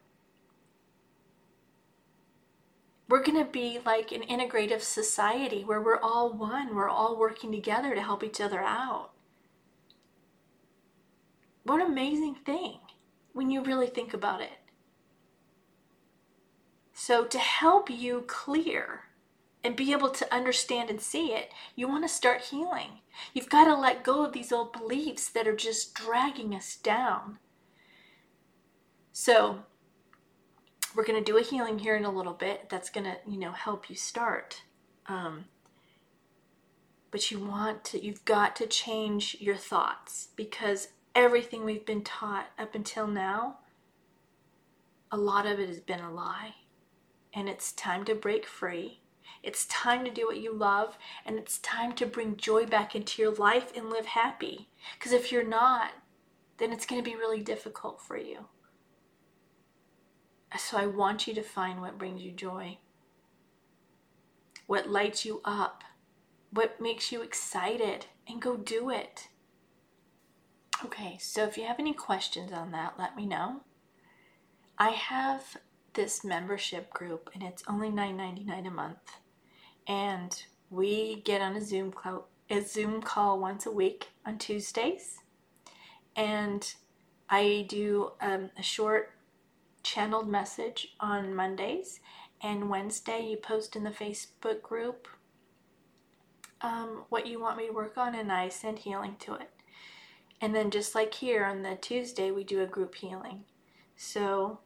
We're 3.09 3.23
going 3.23 3.37
to 3.43 3.49
be 3.49 3.79
like 3.85 4.11
an 4.11 4.23
integrative 4.23 4.81
society 4.81 5.63
where 5.63 5.81
we're 5.81 5.99
all 5.99 6.33
one. 6.33 6.75
We're 6.75 6.89
all 6.89 7.17
working 7.17 7.53
together 7.53 7.95
to 7.95 8.01
help 8.01 8.23
each 8.23 8.41
other 8.41 8.59
out. 8.59 9.11
What 11.63 11.81
an 11.81 11.87
amazing 11.87 12.35
thing 12.45 12.79
when 13.31 13.49
you 13.49 13.63
really 13.63 13.87
think 13.87 14.13
about 14.13 14.41
it. 14.41 14.56
So, 16.99 17.25
to 17.25 17.37
help 17.37 17.91
you 17.91 18.23
clear 18.25 19.01
and 19.63 19.75
be 19.75 19.91
able 19.91 20.09
to 20.09 20.33
understand 20.33 20.89
and 20.89 20.99
see 20.99 21.27
it, 21.27 21.51
you 21.75 21.87
want 21.87 22.03
to 22.03 22.09
start 22.09 22.45
healing. 22.45 23.01
You've 23.35 23.51
got 23.51 23.65
to 23.65 23.75
let 23.75 24.03
go 24.03 24.25
of 24.25 24.33
these 24.33 24.51
old 24.51 24.73
beliefs 24.73 25.29
that 25.29 25.47
are 25.47 25.55
just 25.55 25.93
dragging 25.93 26.55
us 26.55 26.75
down. 26.75 27.37
So, 29.11 29.59
we're 30.95 31.05
going 31.05 31.23
to 31.23 31.31
do 31.31 31.37
a 31.37 31.43
healing 31.43 31.77
here 31.77 31.95
in 31.95 32.03
a 32.03 32.11
little 32.11 32.33
bit 32.33 32.67
that's 32.67 32.89
going 32.89 33.05
to, 33.05 33.17
you 33.27 33.37
know, 33.37 33.51
help 33.51 33.91
you 33.91 33.95
start. 33.95 34.63
Um, 35.05 35.45
but 37.11 37.29
you 37.29 37.39
want 37.39 37.85
to, 37.85 38.03
you've 38.03 38.25
got 38.25 38.55
to 38.55 38.65
change 38.65 39.37
your 39.39 39.55
thoughts 39.55 40.29
because 40.35 40.87
everything 41.13 41.63
we've 41.63 41.85
been 41.85 42.03
taught 42.03 42.47
up 42.57 42.73
until 42.73 43.05
now, 43.05 43.59
a 45.11 45.17
lot 45.17 45.45
of 45.45 45.59
it 45.59 45.69
has 45.69 45.79
been 45.79 45.99
a 45.99 46.11
lie 46.11 46.55
and 47.37 47.47
it's 47.47 47.71
time 47.71 48.03
to 48.03 48.15
break 48.15 48.47
free. 48.47 48.99
It's 49.43 49.67
time 49.67 50.03
to 50.05 50.11
do 50.11 50.25
what 50.25 50.39
you 50.39 50.51
love, 50.51 50.97
and 51.23 51.37
it's 51.37 51.59
time 51.59 51.93
to 51.93 52.07
bring 52.07 52.35
joy 52.35 52.65
back 52.65 52.95
into 52.95 53.21
your 53.21 53.31
life 53.35 53.71
and 53.77 53.91
live 53.91 54.07
happy. 54.07 54.69
Because 54.97 55.11
if 55.11 55.31
you're 55.31 55.47
not, 55.47 55.91
then 56.57 56.73
it's 56.73 56.87
going 56.87 57.01
to 57.01 57.07
be 57.07 57.15
really 57.15 57.43
difficult 57.43 58.01
for 58.01 58.17
you. 58.17 58.47
So 60.57 60.77
I 60.77 60.87
want 60.87 61.27
you 61.27 61.35
to 61.35 61.43
find 61.43 61.79
what 61.79 61.99
brings 61.99 62.23
you 62.23 62.31
joy, 62.31 62.79
what 64.65 64.89
lights 64.89 65.23
you 65.23 65.41
up, 65.45 65.83
what 66.49 66.81
makes 66.81 67.11
you 67.11 67.21
excited, 67.21 68.07
and 68.27 68.41
go 68.41 68.57
do 68.57 68.89
it. 68.89 69.27
Okay, 70.83 71.17
so 71.21 71.43
if 71.43 71.55
you 71.55 71.67
have 71.67 71.79
any 71.79 71.93
questions 71.93 72.51
on 72.51 72.71
that, 72.71 72.95
let 72.97 73.15
me 73.15 73.27
know. 73.27 73.61
I 74.79 74.89
have 74.89 75.57
this 75.97 76.23
membership 76.23 76.93
group 76.93 77.29
and 77.33 77.43
it's 77.43 77.63
only 77.67 77.89
$9.99 77.89 78.67
a 78.67 78.71
month. 78.71 79.17
And 79.87 80.41
we 80.69 81.21
get 81.25 81.41
on 81.41 81.55
a 81.55 81.61
Zoom 81.61 81.91
call, 81.91 82.29
a 82.49 82.61
Zoom 82.61 83.01
call 83.01 83.39
once 83.39 83.65
a 83.65 83.71
week 83.71 84.07
on 84.25 84.37
Tuesdays. 84.37 85.17
And 86.15 86.73
I 87.29 87.65
do 87.67 88.11
um, 88.21 88.51
a 88.57 88.63
short 88.63 89.11
channeled 89.83 90.29
message 90.29 90.95
on 90.99 91.35
Mondays. 91.35 91.99
And 92.41 92.69
Wednesday, 92.69 93.27
you 93.29 93.37
post 93.37 93.75
in 93.75 93.83
the 93.83 93.89
Facebook 93.89 94.61
group 94.61 95.07
um, 96.61 97.05
what 97.09 97.25
you 97.25 97.39
want 97.41 97.57
me 97.57 97.67
to 97.67 97.73
work 97.73 97.97
on, 97.97 98.15
and 98.15 98.31
I 98.31 98.49
send 98.49 98.79
healing 98.79 99.15
to 99.19 99.35
it. 99.35 99.49
And 100.41 100.53
then, 100.53 100.69
just 100.69 100.93
like 100.93 101.13
here 101.15 101.43
on 101.43 101.63
the 101.63 101.75
Tuesday, 101.75 102.29
we 102.29 102.43
do 102.43 102.61
a 102.61 102.67
group 102.67 102.95
healing. 102.95 103.45
So 103.95 104.59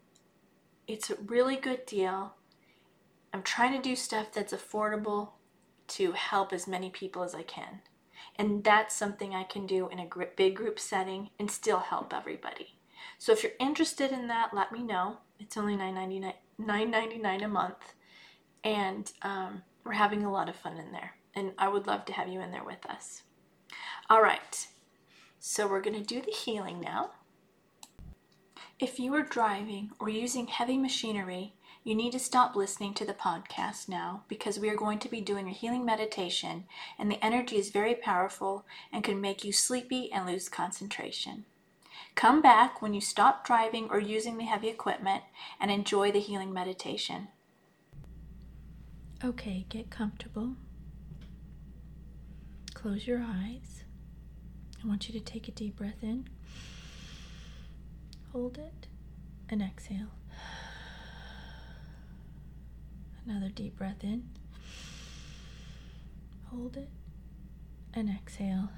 it's 0.92 1.10
a 1.10 1.16
really 1.16 1.56
good 1.56 1.86
deal. 1.86 2.34
I'm 3.34 3.44
trying 3.44 3.74
to 3.74 3.82
do 3.82 3.96
stuff 3.96 4.32
that's 4.34 4.54
affordable 4.54 5.30
to 5.90 6.12
help 6.14 6.54
as 6.54 6.68
many 6.68 6.90
people 6.90 7.24
as 7.24 7.34
I 7.34 7.44
can. 7.44 7.82
And 8.36 8.64
that's 8.64 8.96
something 8.96 9.34
I 9.34 9.44
can 9.44 9.66
do 9.66 9.90
in 9.90 10.00
a 10.00 10.10
big 10.36 10.56
group 10.56 10.80
setting 10.80 11.30
and 11.40 11.50
still 11.50 11.80
help 11.80 12.14
everybody. 12.14 12.76
So 13.18 13.32
if 13.32 13.44
you're 13.44 13.54
interested 13.60 14.12
in 14.12 14.28
that, 14.28 14.54
let 14.54 14.72
me 14.72 14.84
know. 14.84 15.18
It's 15.40 15.58
only 15.58 15.76
$9.99, 15.76 16.34
$9.99 16.62 17.44
a 17.44 17.48
month. 17.48 17.94
And 18.64 19.12
um, 19.22 19.64
we're 19.84 19.94
having 19.94 20.24
a 20.24 20.32
lot 20.32 20.50
of 20.50 20.56
fun 20.56 20.78
in 20.78 20.92
there. 20.92 21.16
And 21.36 21.52
I 21.58 21.68
would 21.68 21.88
love 21.88 22.06
to 22.06 22.14
have 22.14 22.28
you 22.28 22.42
in 22.42 22.52
there 22.52 22.64
with 22.64 22.86
us. 22.86 23.24
All 24.10 24.22
right. 24.22 24.68
So 25.40 25.68
we're 25.68 25.82
going 25.82 25.98
to 25.98 26.04
do 26.04 26.22
the 26.22 26.32
healing 26.32 26.80
now. 26.80 27.12
If 28.82 29.00
you 29.00 29.14
are 29.14 29.22
driving 29.22 29.92
or 30.00 30.10
using 30.10 30.48
heavy 30.48 30.76
machinery, 30.76 31.54
you 31.84 31.94
need 31.94 32.14
to 32.14 32.20
stop 32.20 32.56
listening 32.56 32.96
to 32.96 33.06
the 33.06 33.14
podcast 33.14 33.88
now 33.88 34.24
because 34.28 34.58
we 34.58 34.70
are 34.70 34.76
going 34.76 34.98
to 34.98 35.08
be 35.08 35.22
doing 35.22 35.48
a 35.48 35.52
healing 35.52 35.86
meditation, 35.86 36.64
and 36.98 37.12
the 37.12 37.24
energy 37.24 37.58
is 37.58 37.70
very 37.70 37.94
powerful 37.94 38.66
and 38.92 39.04
can 39.04 39.22
make 39.22 39.44
you 39.44 39.54
sleepy 39.54 40.12
and 40.12 40.26
lose 40.26 40.50
concentration. 40.50 41.46
Come 42.16 42.42
back 42.42 42.82
when 42.82 42.96
you 42.96 43.02
stop 43.02 43.46
driving 43.46 43.88
or 43.92 44.00
using 44.00 44.40
the 44.40 44.46
heavy 44.46 44.70
equipment 44.70 45.22
and 45.60 45.70
enjoy 45.70 46.12
the 46.12 46.20
healing 46.20 46.52
meditation. 46.52 47.28
Okay, 49.24 49.68
get 49.70 49.92
comfortable. 49.92 50.56
Close 52.74 53.06
your 53.06 53.22
eyes. 53.24 53.84
I 54.84 54.88
want 54.88 55.08
you 55.08 55.20
to 55.20 55.24
take 55.24 55.48
a 55.48 55.52
deep 55.52 55.76
breath 55.76 56.02
in. 56.02 56.28
Hold 58.34 58.58
it 58.58 58.88
and 59.50 59.62
exhale. 59.62 60.08
Another 63.26 63.50
deep 63.50 63.78
breath 63.78 64.04
in. 64.04 64.30
Hold 66.50 66.78
it 66.78 66.90
and 67.94 68.10
exhale. 68.10 68.70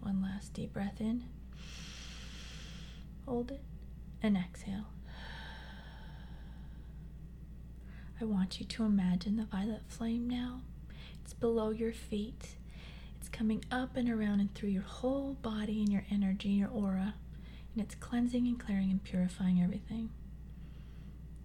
One 0.00 0.20
last 0.20 0.52
deep 0.52 0.72
breath 0.72 1.00
in. 1.00 1.24
Hold 3.24 3.52
it 3.52 3.62
and 4.22 4.36
exhale. 4.36 4.86
I 8.20 8.24
want 8.24 8.58
you 8.60 8.66
to 8.66 8.84
imagine 8.84 9.36
the 9.36 9.44
violet 9.44 9.82
flame 9.88 10.28
now. 10.28 10.62
It's 11.22 11.34
below 11.34 11.70
your 11.70 11.92
feet 11.92 12.56
it's 13.26 13.36
coming 13.36 13.64
up 13.72 13.96
and 13.96 14.08
around 14.08 14.38
and 14.38 14.54
through 14.54 14.68
your 14.68 14.84
whole 14.84 15.34
body 15.42 15.80
and 15.80 15.90
your 15.90 16.04
energy, 16.12 16.50
your 16.50 16.68
aura, 16.68 17.14
and 17.74 17.82
it's 17.82 17.96
cleansing 17.96 18.46
and 18.46 18.60
clearing 18.60 18.88
and 18.88 19.02
purifying 19.02 19.60
everything. 19.60 20.10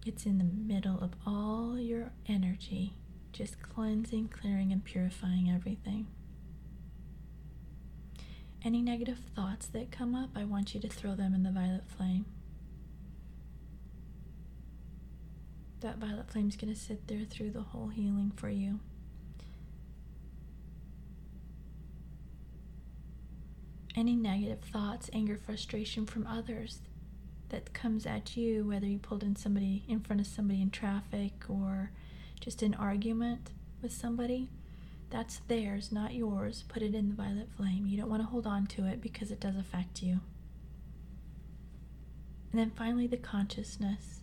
It's 0.06 0.24
in 0.24 0.38
the 0.38 0.44
middle 0.44 1.00
of 1.00 1.14
all 1.26 1.80
your 1.80 2.12
energy, 2.28 2.94
just 3.32 3.60
cleansing, 3.62 4.28
clearing, 4.28 4.70
and 4.70 4.84
purifying 4.84 5.50
everything. 5.50 6.06
Any 8.64 8.80
negative 8.80 9.18
thoughts 9.34 9.66
that 9.66 9.90
come 9.90 10.14
up, 10.14 10.30
I 10.36 10.44
want 10.44 10.74
you 10.74 10.80
to 10.82 10.88
throw 10.88 11.16
them 11.16 11.34
in 11.34 11.42
the 11.42 11.50
violet 11.50 11.88
flame. 11.88 12.26
That 15.80 15.98
violet 15.98 16.30
flame 16.30 16.48
is 16.48 16.54
going 16.54 16.72
to 16.72 16.78
sit 16.78 17.08
there 17.08 17.24
through 17.28 17.50
the 17.50 17.62
whole 17.62 17.88
healing 17.88 18.30
for 18.36 18.48
you. 18.48 18.78
Any 23.94 24.16
negative 24.16 24.60
thoughts, 24.60 25.10
anger, 25.12 25.36
frustration 25.36 26.06
from 26.06 26.26
others 26.26 26.80
that 27.50 27.74
comes 27.74 28.06
at 28.06 28.36
you, 28.36 28.64
whether 28.64 28.86
you 28.86 28.98
pulled 28.98 29.22
in 29.22 29.36
somebody 29.36 29.84
in 29.88 30.00
front 30.00 30.20
of 30.20 30.26
somebody 30.26 30.62
in 30.62 30.70
traffic 30.70 31.44
or 31.48 31.90
just 32.40 32.62
an 32.62 32.74
argument 32.74 33.50
with 33.82 33.92
somebody, 33.92 34.48
that's 35.10 35.40
theirs, 35.48 35.92
not 35.92 36.14
yours. 36.14 36.64
Put 36.68 36.82
it 36.82 36.94
in 36.94 37.10
the 37.10 37.14
violet 37.14 37.48
flame. 37.56 37.86
You 37.86 37.98
don't 37.98 38.08
want 38.08 38.22
to 38.22 38.28
hold 38.28 38.46
on 38.46 38.66
to 38.68 38.86
it 38.86 39.00
because 39.02 39.30
it 39.30 39.40
does 39.40 39.56
affect 39.56 40.02
you. 40.02 40.20
And 42.50 42.60
then 42.60 42.70
finally, 42.70 43.06
the 43.06 43.18
consciousness. 43.18 44.20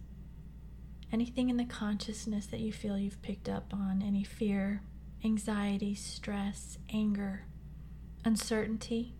Anything 1.11 1.49
in 1.49 1.57
the 1.57 1.65
consciousness 1.65 2.45
that 2.47 2.59
you 2.59 2.71
feel 2.71 2.97
you've 2.97 3.21
picked 3.21 3.49
up 3.49 3.73
on, 3.73 4.03
any 4.05 4.23
fear, 4.23 4.81
anxiety, 5.23 5.95
stress, 5.95 6.77
anger, 6.91 7.45
uncertainty, 8.23 9.15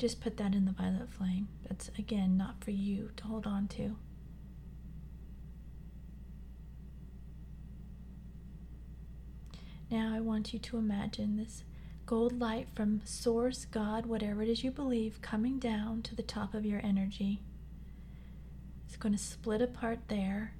just 0.00 0.20
put 0.22 0.38
that 0.38 0.54
in 0.54 0.64
the 0.64 0.72
violet 0.72 1.12
flame. 1.12 1.48
That's 1.68 1.90
again 1.98 2.36
not 2.36 2.64
for 2.64 2.70
you 2.70 3.10
to 3.16 3.24
hold 3.24 3.46
on 3.46 3.68
to. 3.68 3.96
Now 9.90 10.14
I 10.14 10.20
want 10.20 10.52
you 10.54 10.58
to 10.58 10.78
imagine 10.78 11.36
this 11.36 11.64
gold 12.06 12.40
light 12.40 12.68
from 12.74 13.02
Source, 13.04 13.66
God, 13.66 14.06
whatever 14.06 14.42
it 14.42 14.48
is 14.48 14.64
you 14.64 14.70
believe, 14.70 15.20
coming 15.20 15.58
down 15.58 16.00
to 16.02 16.14
the 16.14 16.22
top 16.22 16.54
of 16.54 16.64
your 16.64 16.80
energy. 16.82 17.42
It's 18.86 18.96
going 18.96 19.12
to 19.12 19.18
split 19.18 19.60
apart 19.60 19.98
there 20.08 20.54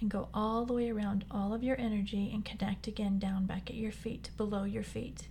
and 0.00 0.08
go 0.08 0.28
all 0.32 0.64
the 0.64 0.72
way 0.72 0.90
around 0.90 1.24
all 1.30 1.52
of 1.52 1.62
your 1.62 1.78
energy 1.78 2.30
and 2.32 2.44
connect 2.44 2.86
again 2.86 3.18
down 3.18 3.46
back 3.46 3.68
at 3.68 3.76
your 3.76 3.92
feet, 3.92 4.30
below 4.36 4.64
your 4.64 4.82
feet. 4.82 5.28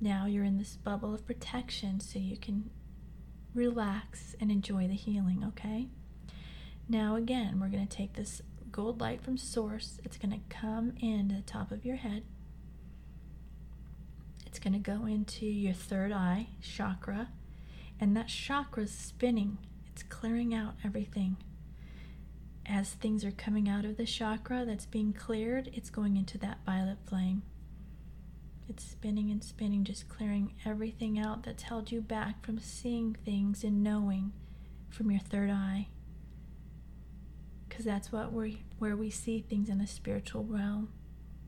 Now 0.00 0.26
you're 0.26 0.44
in 0.44 0.56
this 0.56 0.76
bubble 0.76 1.14
of 1.14 1.26
protection 1.26 2.00
so 2.00 2.18
you 2.18 2.38
can 2.38 2.70
relax 3.54 4.34
and 4.40 4.50
enjoy 4.50 4.88
the 4.88 4.94
healing, 4.94 5.44
okay? 5.46 5.88
Now, 6.88 7.16
again, 7.16 7.60
we're 7.60 7.68
going 7.68 7.86
to 7.86 7.96
take 7.96 8.14
this 8.14 8.40
gold 8.72 9.00
light 9.00 9.22
from 9.22 9.36
Source. 9.36 10.00
It's 10.04 10.16
going 10.16 10.32
to 10.32 10.54
come 10.54 10.94
into 11.00 11.34
the 11.34 11.42
top 11.42 11.70
of 11.70 11.84
your 11.84 11.96
head. 11.96 12.24
It's 14.46 14.58
going 14.58 14.72
to 14.72 14.78
go 14.78 15.04
into 15.04 15.46
your 15.46 15.74
third 15.74 16.12
eye 16.12 16.48
chakra, 16.62 17.28
and 18.00 18.16
that 18.16 18.28
chakra 18.28 18.84
is 18.84 18.92
spinning. 18.92 19.58
It's 19.92 20.02
clearing 20.02 20.54
out 20.54 20.74
everything. 20.84 21.36
As 22.66 22.90
things 22.90 23.24
are 23.24 23.30
coming 23.32 23.68
out 23.68 23.84
of 23.84 23.96
the 23.96 24.06
chakra 24.06 24.64
that's 24.64 24.86
being 24.86 25.12
cleared, 25.12 25.70
it's 25.72 25.90
going 25.90 26.16
into 26.16 26.38
that 26.38 26.58
violet 26.64 26.98
flame. 27.06 27.42
It's 28.70 28.84
spinning 28.84 29.32
and 29.32 29.42
spinning, 29.42 29.82
just 29.82 30.08
clearing 30.08 30.54
everything 30.64 31.18
out 31.18 31.42
that's 31.42 31.64
held 31.64 31.90
you 31.90 32.00
back 32.00 32.46
from 32.46 32.60
seeing 32.60 33.16
things 33.24 33.64
and 33.64 33.82
knowing 33.82 34.32
from 34.88 35.10
your 35.10 35.18
third 35.18 35.50
eye. 35.50 35.88
Because 37.68 37.84
that's 37.84 38.12
what 38.12 38.32
we 38.32 38.62
where 38.78 38.94
we 38.96 39.10
see 39.10 39.40
things 39.40 39.68
in 39.68 39.78
the 39.78 39.88
spiritual 39.88 40.44
realm. 40.44 40.90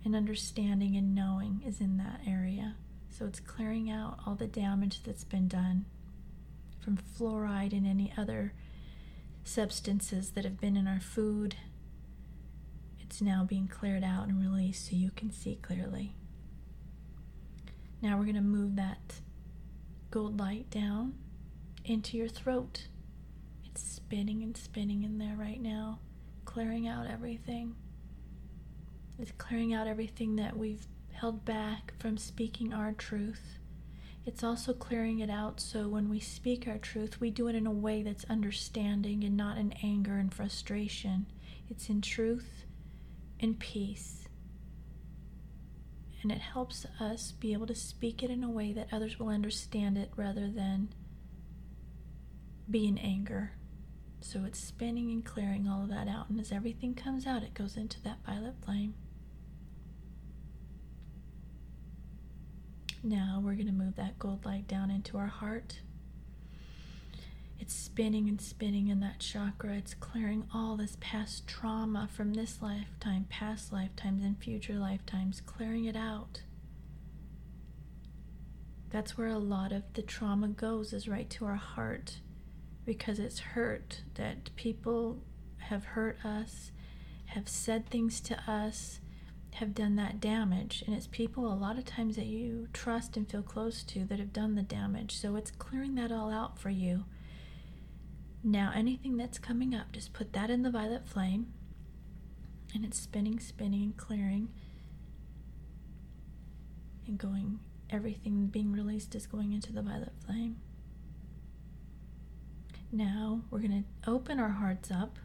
And 0.04 0.16
understanding 0.16 0.96
and 0.96 1.14
knowing 1.14 1.62
is 1.64 1.80
in 1.80 1.96
that 1.98 2.22
area. 2.26 2.74
So 3.08 3.26
it's 3.26 3.38
clearing 3.38 3.88
out 3.88 4.18
all 4.26 4.34
the 4.34 4.48
damage 4.48 5.04
that's 5.04 5.22
been 5.22 5.46
done 5.46 5.84
from 6.80 6.96
fluoride 6.96 7.72
and 7.72 7.86
any 7.86 8.12
other 8.18 8.52
substances 9.44 10.30
that 10.30 10.42
have 10.42 10.60
been 10.60 10.76
in 10.76 10.88
our 10.88 10.98
food. 10.98 11.54
It's 13.00 13.22
now 13.22 13.44
being 13.44 13.68
cleared 13.68 14.02
out 14.02 14.26
and 14.26 14.40
released 14.40 14.88
so 14.90 14.96
you 14.96 15.12
can 15.14 15.30
see 15.30 15.54
clearly. 15.62 16.16
Now 18.02 18.18
we're 18.18 18.24
going 18.24 18.34
to 18.34 18.40
move 18.40 18.74
that 18.76 19.20
gold 20.10 20.40
light 20.40 20.68
down 20.70 21.14
into 21.84 22.16
your 22.16 22.26
throat. 22.26 22.88
It's 23.64 23.80
spinning 23.80 24.42
and 24.42 24.56
spinning 24.56 25.04
in 25.04 25.18
there 25.18 25.36
right 25.36 25.62
now, 25.62 26.00
clearing 26.44 26.88
out 26.88 27.06
everything. 27.06 27.76
It's 29.20 29.30
clearing 29.38 29.72
out 29.72 29.86
everything 29.86 30.34
that 30.36 30.56
we've 30.56 30.88
held 31.12 31.44
back 31.44 31.94
from 32.00 32.18
speaking 32.18 32.74
our 32.74 32.90
truth. 32.90 33.58
It's 34.26 34.42
also 34.42 34.72
clearing 34.72 35.20
it 35.20 35.30
out 35.30 35.60
so 35.60 35.86
when 35.86 36.08
we 36.08 36.18
speak 36.18 36.66
our 36.66 36.78
truth, 36.78 37.20
we 37.20 37.30
do 37.30 37.46
it 37.46 37.54
in 37.54 37.68
a 37.68 37.72
way 37.72 38.02
that's 38.02 38.24
understanding 38.24 39.22
and 39.22 39.36
not 39.36 39.58
in 39.58 39.74
anger 39.80 40.16
and 40.18 40.34
frustration. 40.34 41.26
It's 41.70 41.88
in 41.88 42.00
truth 42.00 42.64
and 43.38 43.58
peace 43.60 44.21
and 46.22 46.30
it 46.30 46.38
helps 46.40 46.86
us 47.00 47.32
be 47.32 47.52
able 47.52 47.66
to 47.66 47.74
speak 47.74 48.22
it 48.22 48.30
in 48.30 48.44
a 48.44 48.50
way 48.50 48.72
that 48.72 48.88
others 48.92 49.18
will 49.18 49.28
understand 49.28 49.98
it 49.98 50.10
rather 50.16 50.48
than 50.48 50.88
be 52.70 52.86
in 52.86 52.96
anger. 52.98 53.52
So 54.20 54.44
it's 54.44 54.60
spinning 54.60 55.10
and 55.10 55.24
clearing 55.24 55.68
all 55.68 55.82
of 55.82 55.88
that 55.90 56.06
out, 56.06 56.30
and 56.30 56.38
as 56.38 56.52
everything 56.52 56.94
comes 56.94 57.26
out, 57.26 57.42
it 57.42 57.54
goes 57.54 57.76
into 57.76 58.00
that 58.02 58.24
violet 58.24 58.54
flame. 58.64 58.94
Now 63.02 63.40
we're 63.42 63.54
going 63.54 63.66
to 63.66 63.72
move 63.72 63.96
that 63.96 64.20
gold 64.20 64.44
light 64.44 64.68
down 64.68 64.90
into 64.90 65.18
our 65.18 65.26
heart 65.26 65.80
it's 67.62 67.76
spinning 67.76 68.28
and 68.28 68.40
spinning 68.40 68.88
in 68.88 68.98
that 68.98 69.20
chakra. 69.20 69.74
It's 69.76 69.94
clearing 69.94 70.48
all 70.52 70.76
this 70.76 70.96
past 70.98 71.46
trauma 71.46 72.08
from 72.12 72.34
this 72.34 72.60
lifetime, 72.60 73.26
past 73.28 73.72
lifetimes, 73.72 74.24
and 74.24 74.36
future 74.36 74.80
lifetimes, 74.80 75.40
clearing 75.40 75.84
it 75.84 75.94
out. 75.94 76.42
That's 78.90 79.16
where 79.16 79.28
a 79.28 79.38
lot 79.38 79.70
of 79.70 79.84
the 79.94 80.02
trauma 80.02 80.48
goes, 80.48 80.92
is 80.92 81.06
right 81.06 81.30
to 81.30 81.44
our 81.44 81.54
heart, 81.54 82.18
because 82.84 83.20
it's 83.20 83.38
hurt 83.38 84.02
that 84.14 84.50
people 84.56 85.22
have 85.58 85.84
hurt 85.84 86.18
us, 86.24 86.72
have 87.26 87.48
said 87.48 87.88
things 87.88 88.20
to 88.22 88.50
us, 88.50 88.98
have 89.52 89.72
done 89.72 89.94
that 89.94 90.20
damage. 90.20 90.82
And 90.84 90.96
it's 90.96 91.06
people 91.06 91.46
a 91.46 91.54
lot 91.54 91.78
of 91.78 91.84
times 91.84 92.16
that 92.16 92.26
you 92.26 92.66
trust 92.72 93.16
and 93.16 93.30
feel 93.30 93.42
close 93.42 93.84
to 93.84 94.04
that 94.06 94.18
have 94.18 94.32
done 94.32 94.56
the 94.56 94.62
damage. 94.62 95.16
So 95.16 95.36
it's 95.36 95.52
clearing 95.52 95.94
that 95.94 96.10
all 96.10 96.32
out 96.32 96.58
for 96.58 96.70
you 96.70 97.04
now, 98.44 98.72
anything 98.74 99.16
that's 99.16 99.38
coming 99.38 99.74
up, 99.74 99.92
just 99.92 100.12
put 100.12 100.32
that 100.32 100.50
in 100.50 100.62
the 100.62 100.70
violet 100.70 101.06
flame. 101.06 101.52
And 102.74 102.84
it's 102.84 102.98
spinning, 102.98 103.38
spinning, 103.38 103.82
and 103.82 103.96
clearing. 103.96 104.48
And 107.06 107.18
going, 107.18 107.60
everything 107.88 108.46
being 108.46 108.72
released 108.72 109.14
is 109.14 109.26
going 109.26 109.52
into 109.52 109.72
the 109.72 109.82
violet 109.82 110.12
flame. 110.26 110.56
Now, 112.90 113.42
we're 113.50 113.60
going 113.60 113.84
to 113.84 114.10
open 114.10 114.40
our 114.40 114.50
hearts 114.50 114.90
up. 114.90 115.18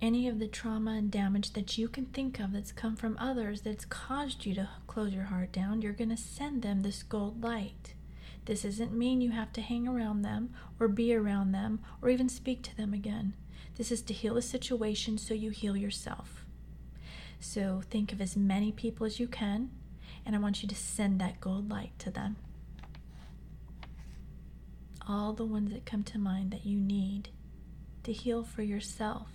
Any 0.00 0.28
of 0.28 0.38
the 0.38 0.46
trauma 0.46 0.92
and 0.92 1.10
damage 1.10 1.54
that 1.54 1.76
you 1.76 1.88
can 1.88 2.06
think 2.06 2.38
of 2.38 2.52
that's 2.52 2.70
come 2.72 2.94
from 2.94 3.16
others 3.18 3.62
that's 3.62 3.84
caused 3.84 4.46
you 4.46 4.54
to 4.54 4.68
close 4.86 5.12
your 5.12 5.24
heart 5.24 5.50
down, 5.50 5.82
you're 5.82 5.92
going 5.92 6.10
to 6.10 6.16
send 6.16 6.62
them 6.62 6.82
this 6.82 7.02
gold 7.02 7.42
light. 7.42 7.94
This 8.48 8.62
doesn't 8.62 8.96
mean 8.96 9.20
you 9.20 9.32
have 9.32 9.52
to 9.52 9.60
hang 9.60 9.86
around 9.86 10.22
them 10.22 10.54
or 10.80 10.88
be 10.88 11.14
around 11.14 11.52
them 11.52 11.80
or 12.00 12.08
even 12.08 12.30
speak 12.30 12.62
to 12.62 12.74
them 12.74 12.94
again. 12.94 13.34
This 13.76 13.92
is 13.92 14.00
to 14.00 14.14
heal 14.14 14.38
a 14.38 14.42
situation 14.42 15.18
so 15.18 15.34
you 15.34 15.50
heal 15.50 15.76
yourself. 15.76 16.46
So 17.38 17.82
think 17.90 18.10
of 18.10 18.22
as 18.22 18.38
many 18.38 18.72
people 18.72 19.04
as 19.04 19.20
you 19.20 19.28
can, 19.28 19.68
and 20.24 20.34
I 20.34 20.38
want 20.38 20.62
you 20.62 20.68
to 20.70 20.74
send 20.74 21.20
that 21.20 21.42
gold 21.42 21.68
light 21.68 21.92
to 21.98 22.10
them. 22.10 22.36
All 25.06 25.34
the 25.34 25.44
ones 25.44 25.70
that 25.70 25.84
come 25.84 26.02
to 26.04 26.18
mind 26.18 26.50
that 26.50 26.64
you 26.64 26.78
need 26.78 27.28
to 28.04 28.14
heal 28.14 28.44
for 28.44 28.62
yourself, 28.62 29.28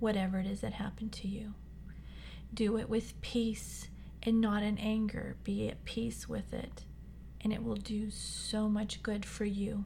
whatever 0.00 0.40
it 0.40 0.46
is 0.46 0.60
that 0.62 0.72
happened 0.72 1.12
to 1.12 1.28
you. 1.28 1.54
Do 2.52 2.78
it 2.78 2.88
with 2.88 3.20
peace 3.20 3.90
and 4.24 4.40
not 4.40 4.64
in 4.64 4.76
anger. 4.78 5.36
Be 5.44 5.68
at 5.68 5.84
peace 5.84 6.28
with 6.28 6.52
it 6.52 6.84
and 7.42 7.52
it 7.52 7.62
will 7.62 7.76
do 7.76 8.10
so 8.10 8.68
much 8.68 9.02
good 9.02 9.24
for 9.24 9.44
you. 9.44 9.84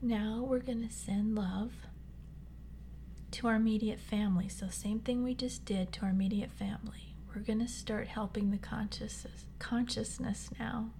Now 0.00 0.44
we're 0.48 0.60
going 0.60 0.86
to 0.88 0.94
send 0.94 1.34
love 1.34 1.72
to 3.38 3.46
our 3.46 3.54
immediate 3.54 4.00
family. 4.00 4.48
So, 4.48 4.66
same 4.68 4.98
thing 4.98 5.22
we 5.22 5.32
just 5.32 5.64
did 5.64 5.92
to 5.92 6.02
our 6.02 6.10
immediate 6.10 6.50
family. 6.50 7.14
We're 7.32 7.42
going 7.42 7.60
to 7.60 7.68
start 7.68 8.08
helping 8.08 8.50
the 8.50 8.58
consciousness, 8.58 9.44
consciousness 9.60 10.50
now. 10.58 10.90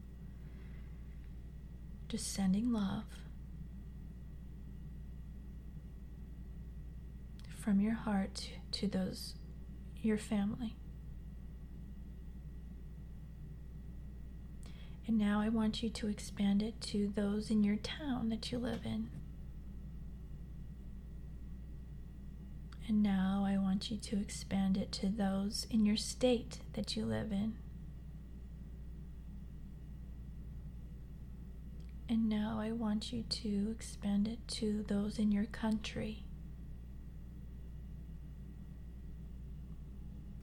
Just 2.09 2.33
sending 2.33 2.73
love 2.73 3.03
from 7.59 7.81
your 7.81 7.95
heart 7.95 8.51
to 8.71 8.87
those, 8.87 9.35
your 10.01 10.17
family. 10.17 10.77
And 15.09 15.19
now 15.19 15.41
I 15.41 15.49
want 15.49 15.83
you 15.83 15.91
to 15.91 16.07
expand 16.07 16.63
it 16.63 16.81
to 16.83 17.13
those 17.17 17.51
in 17.51 17.65
your 17.65 17.77
town 17.77 18.29
that 18.29 18.53
you 18.53 18.59
live 18.59 18.85
in. 18.85 19.11
And 22.89 23.03
now 23.03 23.45
I 23.47 23.59
want 23.59 23.91
you 23.91 23.99
to 23.99 24.19
expand 24.19 24.79
it 24.79 24.91
to 24.93 25.09
those 25.11 25.67
in 25.71 25.85
your 25.85 25.99
state 25.99 26.61
that 26.73 26.97
you 26.97 27.05
live 27.05 27.31
in. 27.31 27.59
And 32.09 32.31
now 32.31 32.59
I 32.59 32.73
want 32.73 33.13
you 33.13 33.25
to 33.29 33.71
expand 33.71 34.27
it 34.27 34.39
to 34.57 34.87
those 34.89 35.19
in 35.19 35.31
your 35.31 35.45
country. 35.45 36.25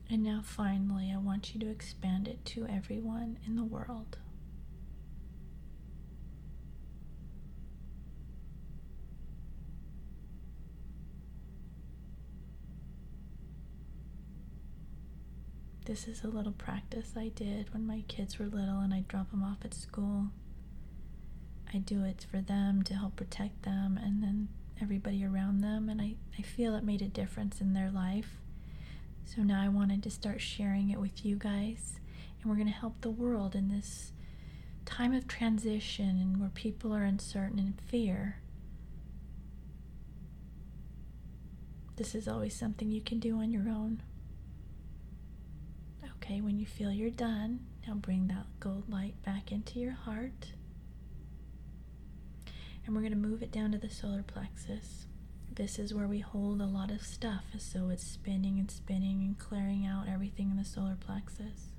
And 0.08 0.22
now 0.22 0.40
finally, 0.44 1.12
I 1.12 1.18
want 1.18 1.52
you 1.52 1.60
to 1.62 1.68
expand 1.68 2.28
it 2.28 2.44
to 2.44 2.68
everyone 2.68 3.40
in 3.44 3.56
the 3.56 3.64
world. 3.64 4.18
This 15.86 16.08
is 16.08 16.24
a 16.24 16.28
little 16.28 16.52
practice 16.52 17.12
I 17.16 17.28
did 17.28 17.72
when 17.72 17.86
my 17.86 18.02
kids 18.08 18.40
were 18.40 18.46
little 18.46 18.80
and 18.80 18.92
I'd 18.92 19.06
drop 19.06 19.30
them 19.30 19.44
off 19.44 19.58
at 19.64 19.72
school. 19.72 20.26
I 21.72 21.78
do 21.78 22.02
it 22.04 22.26
for 22.28 22.40
them 22.40 22.82
to 22.82 22.94
help 22.94 23.14
protect 23.14 23.62
them 23.62 23.98
and 24.02 24.20
then 24.20 24.48
everybody 24.82 25.24
around 25.24 25.60
them, 25.60 25.88
and 25.88 26.02
I, 26.02 26.16
I 26.38 26.42
feel 26.42 26.74
it 26.74 26.84
made 26.84 27.02
a 27.02 27.08
difference 27.08 27.60
in 27.60 27.72
their 27.72 27.90
life. 27.90 28.40
So 29.24 29.42
now 29.42 29.62
I 29.62 29.68
wanted 29.68 30.02
to 30.02 30.10
start 30.10 30.40
sharing 30.40 30.90
it 30.90 31.00
with 31.00 31.24
you 31.24 31.36
guys, 31.36 32.00
and 32.40 32.50
we're 32.50 32.56
going 32.56 32.66
to 32.66 32.72
help 32.72 33.00
the 33.00 33.10
world 33.10 33.54
in 33.54 33.68
this 33.68 34.12
time 34.84 35.14
of 35.14 35.26
transition 35.26 36.18
and 36.20 36.40
where 36.40 36.50
people 36.50 36.92
are 36.94 37.04
uncertain 37.04 37.58
and 37.58 37.80
fear. 37.80 38.40
This 41.96 42.14
is 42.14 42.28
always 42.28 42.54
something 42.54 42.90
you 42.90 43.00
can 43.00 43.18
do 43.18 43.38
on 43.38 43.50
your 43.50 43.68
own. 43.68 44.02
Okay, 46.26 46.40
when 46.40 46.58
you 46.58 46.66
feel 46.66 46.90
you're 46.90 47.08
done, 47.08 47.60
now 47.86 47.94
bring 47.94 48.26
that 48.26 48.46
gold 48.58 48.88
light 48.88 49.14
back 49.22 49.52
into 49.52 49.78
your 49.78 49.92
heart. 49.92 50.54
And 52.84 52.96
we're 52.96 53.00
going 53.02 53.12
to 53.12 53.16
move 53.18 53.44
it 53.44 53.52
down 53.52 53.70
to 53.70 53.78
the 53.78 53.88
solar 53.88 54.24
plexus. 54.24 55.06
This 55.52 55.78
is 55.78 55.94
where 55.94 56.08
we 56.08 56.18
hold 56.18 56.60
a 56.60 56.66
lot 56.66 56.90
of 56.90 57.02
stuff, 57.02 57.44
so 57.58 57.90
it's 57.90 58.04
spinning 58.04 58.58
and 58.58 58.68
spinning 58.68 59.22
and 59.22 59.38
clearing 59.38 59.86
out 59.86 60.08
everything 60.08 60.50
in 60.50 60.56
the 60.56 60.64
solar 60.64 60.96
plexus. 60.98 61.70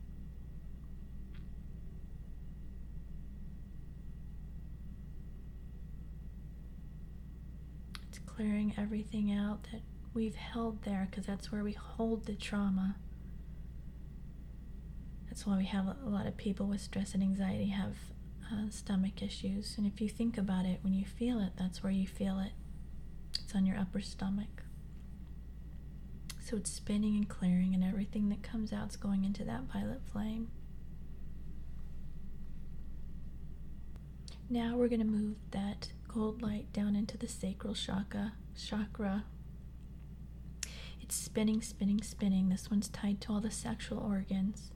It's 8.07 8.19
clearing 8.25 8.73
everything 8.77 9.29
out 9.33 9.63
that 9.73 9.81
we've 10.13 10.35
held 10.35 10.83
there 10.83 11.09
because 11.11 11.25
that's 11.25 11.51
where 11.51 11.65
we 11.65 11.73
hold 11.73 12.27
the 12.27 12.35
trauma. 12.35 12.95
That's 15.37 15.45
why 15.45 15.57
we 15.57 15.65
have 15.65 15.85
a 15.85 16.09
lot 16.09 16.25
of 16.25 16.35
people 16.35 16.65
with 16.65 16.81
stress 16.81 17.13
and 17.13 17.21
anxiety 17.21 17.67
have 17.67 17.93
uh, 18.51 18.71
stomach 18.71 19.21
issues. 19.21 19.75
And 19.77 19.85
if 19.85 20.01
you 20.01 20.09
think 20.09 20.35
about 20.35 20.65
it, 20.65 20.79
when 20.81 20.95
you 20.95 21.05
feel 21.05 21.39
it, 21.39 21.51
that's 21.59 21.83
where 21.83 21.91
you 21.91 22.07
feel 22.07 22.39
it. 22.39 22.53
It's 23.43 23.53
on 23.53 23.67
your 23.67 23.77
upper 23.77 24.01
stomach. 24.01 24.63
So 26.43 26.57
it's 26.57 26.71
spinning 26.71 27.15
and 27.15 27.29
clearing, 27.29 27.75
and 27.75 27.83
everything 27.83 28.29
that 28.29 28.41
comes 28.41 28.73
out 28.73 28.89
is 28.89 28.95
going 28.95 29.25
into 29.25 29.43
that 29.43 29.71
violet 29.71 30.01
flame. 30.11 30.47
Now 34.49 34.75
we're 34.75 34.87
going 34.87 35.01
to 35.01 35.05
move 35.05 35.35
that 35.51 35.91
gold 36.07 36.41
light 36.41 36.73
down 36.73 36.95
into 36.95 37.15
the 37.15 37.27
sacral 37.27 37.75
chakra. 37.75 38.33
Chakra. 38.57 39.25
It's 40.99 41.13
spinning, 41.13 41.61
spinning, 41.61 42.01
spinning. 42.01 42.49
This 42.49 42.71
one's 42.71 42.89
tied 42.89 43.21
to 43.21 43.33
all 43.33 43.39
the 43.39 43.51
sexual 43.51 43.99
organs. 43.99 44.71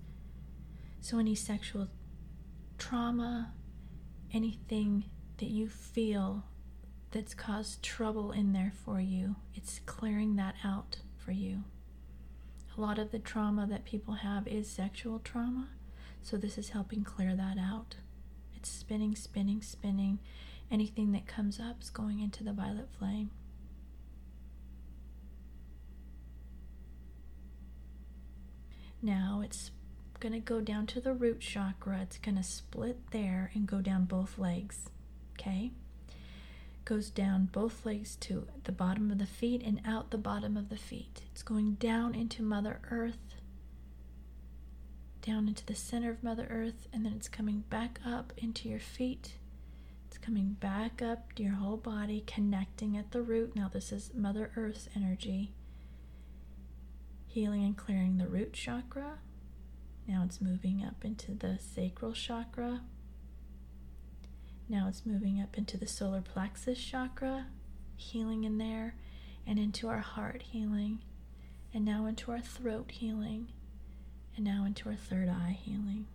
So, 1.01 1.17
any 1.17 1.33
sexual 1.33 1.89
trauma, 2.77 3.53
anything 4.31 5.05
that 5.39 5.49
you 5.49 5.67
feel 5.67 6.45
that's 7.09 7.33
caused 7.33 7.81
trouble 7.83 8.31
in 8.31 8.53
there 8.53 8.71
for 8.85 9.01
you, 9.01 9.35
it's 9.55 9.79
clearing 9.85 10.35
that 10.35 10.55
out 10.63 10.97
for 11.17 11.31
you. 11.31 11.63
A 12.77 12.81
lot 12.81 12.99
of 12.99 13.11
the 13.11 13.19
trauma 13.19 13.65
that 13.67 13.83
people 13.83 14.13
have 14.13 14.47
is 14.47 14.69
sexual 14.69 15.19
trauma, 15.19 15.69
so 16.21 16.37
this 16.37 16.57
is 16.57 16.69
helping 16.69 17.03
clear 17.03 17.35
that 17.35 17.57
out. 17.57 17.95
It's 18.55 18.69
spinning, 18.69 19.15
spinning, 19.15 19.61
spinning. 19.63 20.19
Anything 20.69 21.11
that 21.13 21.25
comes 21.25 21.59
up 21.59 21.81
is 21.81 21.89
going 21.89 22.19
into 22.21 22.43
the 22.43 22.53
violet 22.53 22.89
flame. 22.97 23.31
Now 29.01 29.41
it's 29.43 29.71
going 30.21 30.33
to 30.33 30.39
go 30.39 30.61
down 30.61 30.85
to 30.87 31.01
the 31.01 31.13
root 31.13 31.41
chakra. 31.41 31.99
It's 32.03 32.17
going 32.17 32.37
to 32.37 32.43
split 32.43 32.97
there 33.11 33.51
and 33.53 33.67
go 33.67 33.81
down 33.81 34.05
both 34.05 34.37
legs. 34.37 34.89
Okay? 35.33 35.71
Goes 36.85 37.09
down 37.09 37.49
both 37.51 37.85
legs 37.85 38.15
to 38.17 38.47
the 38.63 38.71
bottom 38.71 39.11
of 39.11 39.17
the 39.17 39.25
feet 39.25 39.63
and 39.63 39.81
out 39.85 40.11
the 40.11 40.17
bottom 40.17 40.55
of 40.55 40.69
the 40.69 40.77
feet. 40.77 41.21
It's 41.31 41.43
going 41.43 41.73
down 41.73 42.15
into 42.15 42.43
Mother 42.43 42.79
Earth, 42.89 43.35
down 45.21 45.47
into 45.47 45.65
the 45.65 45.75
center 45.75 46.11
of 46.11 46.23
Mother 46.23 46.47
Earth, 46.49 46.87
and 46.93 47.05
then 47.05 47.13
it's 47.13 47.27
coming 47.27 47.63
back 47.69 47.99
up 48.05 48.31
into 48.37 48.69
your 48.69 48.79
feet. 48.79 49.33
It's 50.07 50.17
coming 50.17 50.57
back 50.59 51.01
up 51.01 51.33
to 51.33 51.43
your 51.43 51.53
whole 51.53 51.77
body, 51.77 52.23
connecting 52.27 52.97
at 52.97 53.11
the 53.11 53.21
root. 53.21 53.55
Now, 53.55 53.69
this 53.71 53.91
is 53.91 54.11
Mother 54.13 54.51
Earth's 54.55 54.89
energy. 54.95 55.53
Healing 57.27 57.63
and 57.63 57.77
clearing 57.77 58.17
the 58.17 58.27
root 58.27 58.53
chakra, 58.53 59.19
now 60.07 60.23
it's 60.25 60.41
moving 60.41 60.83
up 60.83 61.05
into 61.05 61.31
the 61.33 61.57
sacral 61.59 62.13
chakra. 62.13 62.81
Now 64.67 64.87
it's 64.87 65.05
moving 65.05 65.41
up 65.41 65.57
into 65.57 65.77
the 65.77 65.87
solar 65.87 66.21
plexus 66.21 66.79
chakra, 66.79 67.47
healing 67.95 68.43
in 68.43 68.57
there, 68.57 68.95
and 69.45 69.59
into 69.59 69.87
our 69.87 69.99
heart 69.99 70.43
healing, 70.43 70.99
and 71.73 71.83
now 71.85 72.05
into 72.05 72.31
our 72.31 72.41
throat 72.41 72.91
healing, 72.91 73.47
and 74.35 74.45
now 74.45 74.65
into 74.65 74.89
our 74.89 74.95
third 74.95 75.29
eye 75.29 75.57
healing. 75.61 76.07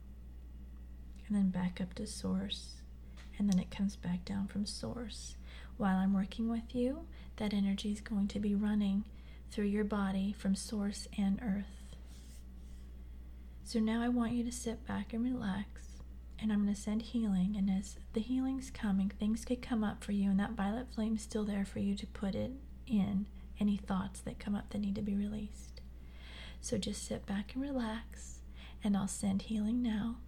And 1.27 1.37
then 1.37 1.51
back 1.51 1.81
up 1.81 1.95
to 1.95 2.07
source, 2.07 2.77
and 3.39 3.51
then 3.51 3.59
it 3.59 3.71
comes 3.71 3.97
back 3.97 4.25
down 4.25 4.47
from 4.49 4.65
source. 4.67 5.37
While 5.77 5.97
I'm 5.97 6.15
working 6.15 6.49
with 6.49 6.75
you, 6.75 7.07
that 7.37 7.53
energy 7.53 7.93
is 7.93 8.01
going 8.01 8.29
to 8.29 8.41
be 8.41 8.55
running 8.55 9.05
through 9.51 9.67
your 9.67 9.85
body 9.85 10.35
from 10.39 10.55
source 10.55 11.07
and 11.19 11.39
earth. 11.43 11.86
So 13.67 13.81
now 13.81 14.01
I 14.01 14.09
want 14.09 14.31
you 14.31 14.45
to 14.45 14.53
sit 14.53 14.87
back 14.87 15.13
and 15.13 15.25
relax, 15.25 15.99
and 16.39 16.53
I'm 16.53 16.63
going 16.63 16.73
to 16.73 16.81
send 16.81 17.03
healing. 17.03 17.57
And 17.59 17.69
as 17.69 17.97
the 18.13 18.21
healing's 18.21 18.71
coming, 18.71 19.11
things 19.11 19.45
could 19.45 19.61
come 19.61 19.83
up 19.83 20.05
for 20.05 20.13
you, 20.13 20.31
and 20.31 20.39
that 20.39 20.53
violet 20.53 20.87
flame's 20.95 21.23
still 21.23 21.43
there 21.43 21.65
for 21.65 21.81
you 21.81 21.97
to 21.97 22.07
put 22.07 22.37
it 22.37 22.53
in 22.87 23.27
any 23.59 23.77
thoughts 23.77 24.21
that 24.21 24.39
come 24.39 24.55
up 24.55 24.71
that 24.71 24.79
need 24.79 24.95
to 24.95 25.03
be 25.03 25.17
released. 25.17 25.81
So 26.61 26.79
just 26.79 27.05
sit 27.05 27.27
back 27.27 27.55
and 27.55 27.63
relax, 27.63 28.39
and 28.85 28.97
I'll 28.97 29.09
send 29.09 29.43
healing 29.43 29.83
now. 29.83 30.19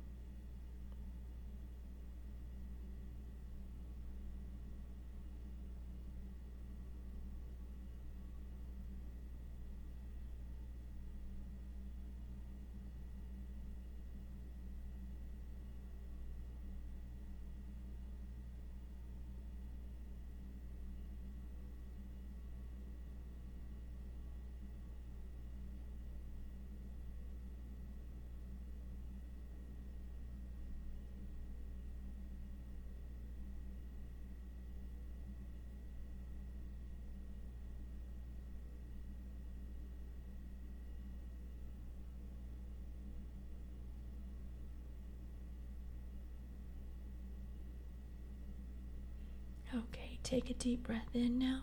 Okay, 49.75 50.19
take 50.23 50.49
a 50.51 50.55
deep 50.55 50.87
breath 50.87 51.15
in 51.15 51.39
now. 51.39 51.61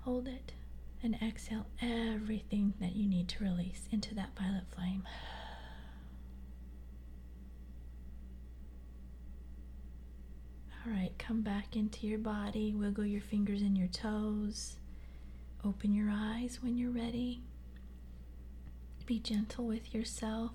Hold 0.00 0.26
it 0.26 0.52
and 1.02 1.16
exhale 1.22 1.66
everything 1.80 2.74
that 2.80 2.96
you 2.96 3.08
need 3.08 3.28
to 3.28 3.44
release 3.44 3.88
into 3.92 4.14
that 4.16 4.30
violet 4.36 4.64
flame. 4.74 5.04
All 10.84 10.92
right, 10.92 11.12
come 11.18 11.42
back 11.42 11.76
into 11.76 12.06
your 12.06 12.18
body, 12.18 12.74
wiggle 12.74 13.04
your 13.04 13.20
fingers 13.20 13.62
and 13.62 13.76
your 13.76 13.88
toes. 13.88 14.76
Open 15.64 15.92
your 15.94 16.08
eyes 16.10 16.58
when 16.62 16.76
you're 16.76 16.90
ready. 16.90 17.42
Be 19.06 19.18
gentle 19.20 19.66
with 19.66 19.94
yourself. 19.94 20.52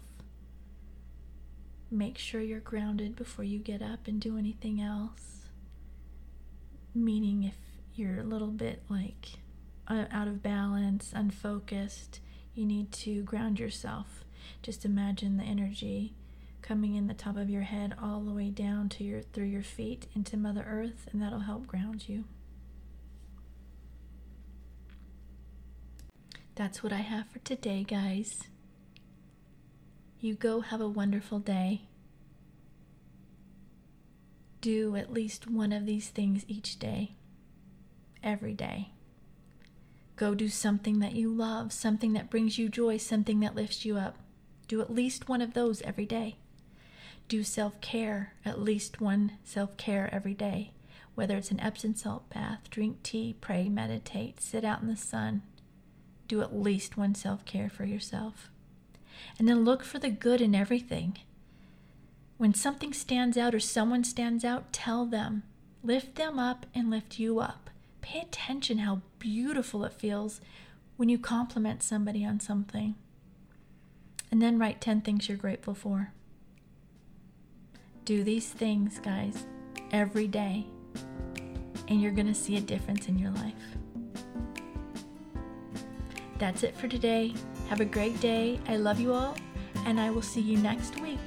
Make 1.89 2.17
sure 2.17 2.41
you're 2.41 2.59
grounded 2.59 3.15
before 3.15 3.45
you 3.45 3.59
get 3.59 3.81
up 3.81 4.07
and 4.07 4.19
do 4.19 4.37
anything 4.37 4.81
else 4.81 5.42
meaning 6.93 7.43
if 7.43 7.55
you're 7.95 8.19
a 8.19 8.23
little 8.23 8.47
bit 8.51 8.83
like 8.89 9.39
uh, 9.87 10.05
out 10.11 10.27
of 10.27 10.41
balance, 10.43 11.11
unfocused, 11.13 12.19
you 12.53 12.65
need 12.65 12.91
to 12.91 13.21
ground 13.23 13.59
yourself. 13.59 14.23
Just 14.61 14.85
imagine 14.85 15.37
the 15.37 15.43
energy 15.43 16.13
coming 16.61 16.95
in 16.95 17.07
the 17.07 17.13
top 17.13 17.35
of 17.37 17.49
your 17.49 17.63
head 17.63 17.93
all 18.01 18.21
the 18.21 18.31
way 18.31 18.49
down 18.49 18.87
to 18.89 19.03
your 19.03 19.21
through 19.21 19.45
your 19.45 19.63
feet 19.63 20.07
into 20.15 20.37
Mother 20.37 20.65
Earth, 20.67 21.07
and 21.11 21.21
that'll 21.21 21.39
help 21.39 21.67
ground 21.67 22.07
you. 22.07 22.23
That's 26.55 26.83
what 26.83 26.93
I 26.93 26.97
have 27.01 27.27
for 27.29 27.39
today, 27.39 27.83
guys. 27.83 28.43
you 30.19 30.35
go 30.35 30.61
have 30.61 30.79
a 30.79 30.87
wonderful 30.87 31.39
day. 31.39 31.81
Do 34.63 34.95
at 34.95 35.11
least 35.11 35.45
one 35.45 35.73
of 35.73 35.85
these 35.85 36.07
things 36.07 36.45
each 36.47 36.79
day, 36.79 37.15
every 38.23 38.53
day. 38.53 38.91
Go 40.15 40.33
do 40.33 40.47
something 40.47 40.99
that 40.99 41.15
you 41.15 41.27
love, 41.27 41.73
something 41.73 42.13
that 42.13 42.29
brings 42.29 42.57
you 42.57 42.69
joy, 42.69 42.95
something 42.95 43.41
that 43.41 43.55
lifts 43.55 43.83
you 43.83 43.97
up. 43.97 44.15
Do 44.69 44.79
at 44.79 44.89
least 44.89 45.27
one 45.27 45.41
of 45.41 45.53
those 45.53 45.81
every 45.81 46.05
day. 46.05 46.37
Do 47.27 47.43
self 47.43 47.81
care, 47.81 48.35
at 48.45 48.61
least 48.61 49.01
one 49.01 49.33
self 49.43 49.75
care 49.75 50.09
every 50.13 50.33
day. 50.33 50.71
Whether 51.13 51.35
it's 51.35 51.51
an 51.51 51.59
Epsom 51.59 51.93
salt 51.93 52.29
bath, 52.29 52.69
drink 52.69 53.03
tea, 53.03 53.35
pray, 53.41 53.67
meditate, 53.67 54.39
sit 54.39 54.63
out 54.63 54.81
in 54.81 54.87
the 54.87 54.95
sun, 54.95 55.41
do 56.29 56.39
at 56.39 56.55
least 56.55 56.95
one 56.95 57.15
self 57.15 57.43
care 57.43 57.69
for 57.69 57.83
yourself. 57.83 58.49
And 59.37 59.45
then 59.45 59.65
look 59.65 59.83
for 59.83 59.99
the 59.99 60.09
good 60.09 60.39
in 60.39 60.55
everything. 60.55 61.17
When 62.37 62.53
something 62.53 62.93
stands 62.93 63.37
out 63.37 63.53
or 63.53 63.59
someone 63.59 64.03
stands 64.03 64.43
out, 64.43 64.73
tell 64.73 65.05
them. 65.05 65.43
Lift 65.83 66.15
them 66.15 66.39
up 66.39 66.65
and 66.73 66.89
lift 66.89 67.19
you 67.19 67.39
up. 67.39 67.69
Pay 68.01 68.21
attention 68.21 68.79
how 68.79 69.01
beautiful 69.19 69.85
it 69.85 69.93
feels 69.93 70.41
when 70.97 71.09
you 71.09 71.17
compliment 71.17 71.83
somebody 71.83 72.25
on 72.25 72.39
something. 72.39 72.95
And 74.31 74.41
then 74.41 74.57
write 74.57 74.81
10 74.81 75.01
things 75.01 75.29
you're 75.29 75.37
grateful 75.37 75.75
for. 75.75 76.11
Do 78.05 78.23
these 78.23 78.49
things, 78.49 78.99
guys, 78.99 79.45
every 79.91 80.27
day, 80.27 80.65
and 81.87 82.01
you're 82.01 82.11
going 82.11 82.27
to 82.27 82.33
see 82.33 82.57
a 82.57 82.61
difference 82.61 83.07
in 83.07 83.17
your 83.17 83.31
life. 83.31 83.53
That's 86.39 86.63
it 86.63 86.75
for 86.75 86.87
today. 86.87 87.33
Have 87.69 87.79
a 87.79 87.85
great 87.85 88.19
day. 88.19 88.59
I 88.67 88.75
love 88.75 88.99
you 88.99 89.13
all, 89.13 89.37
and 89.85 89.99
I 89.99 90.09
will 90.09 90.21
see 90.21 90.41
you 90.41 90.57
next 90.57 90.99
week. 90.99 91.19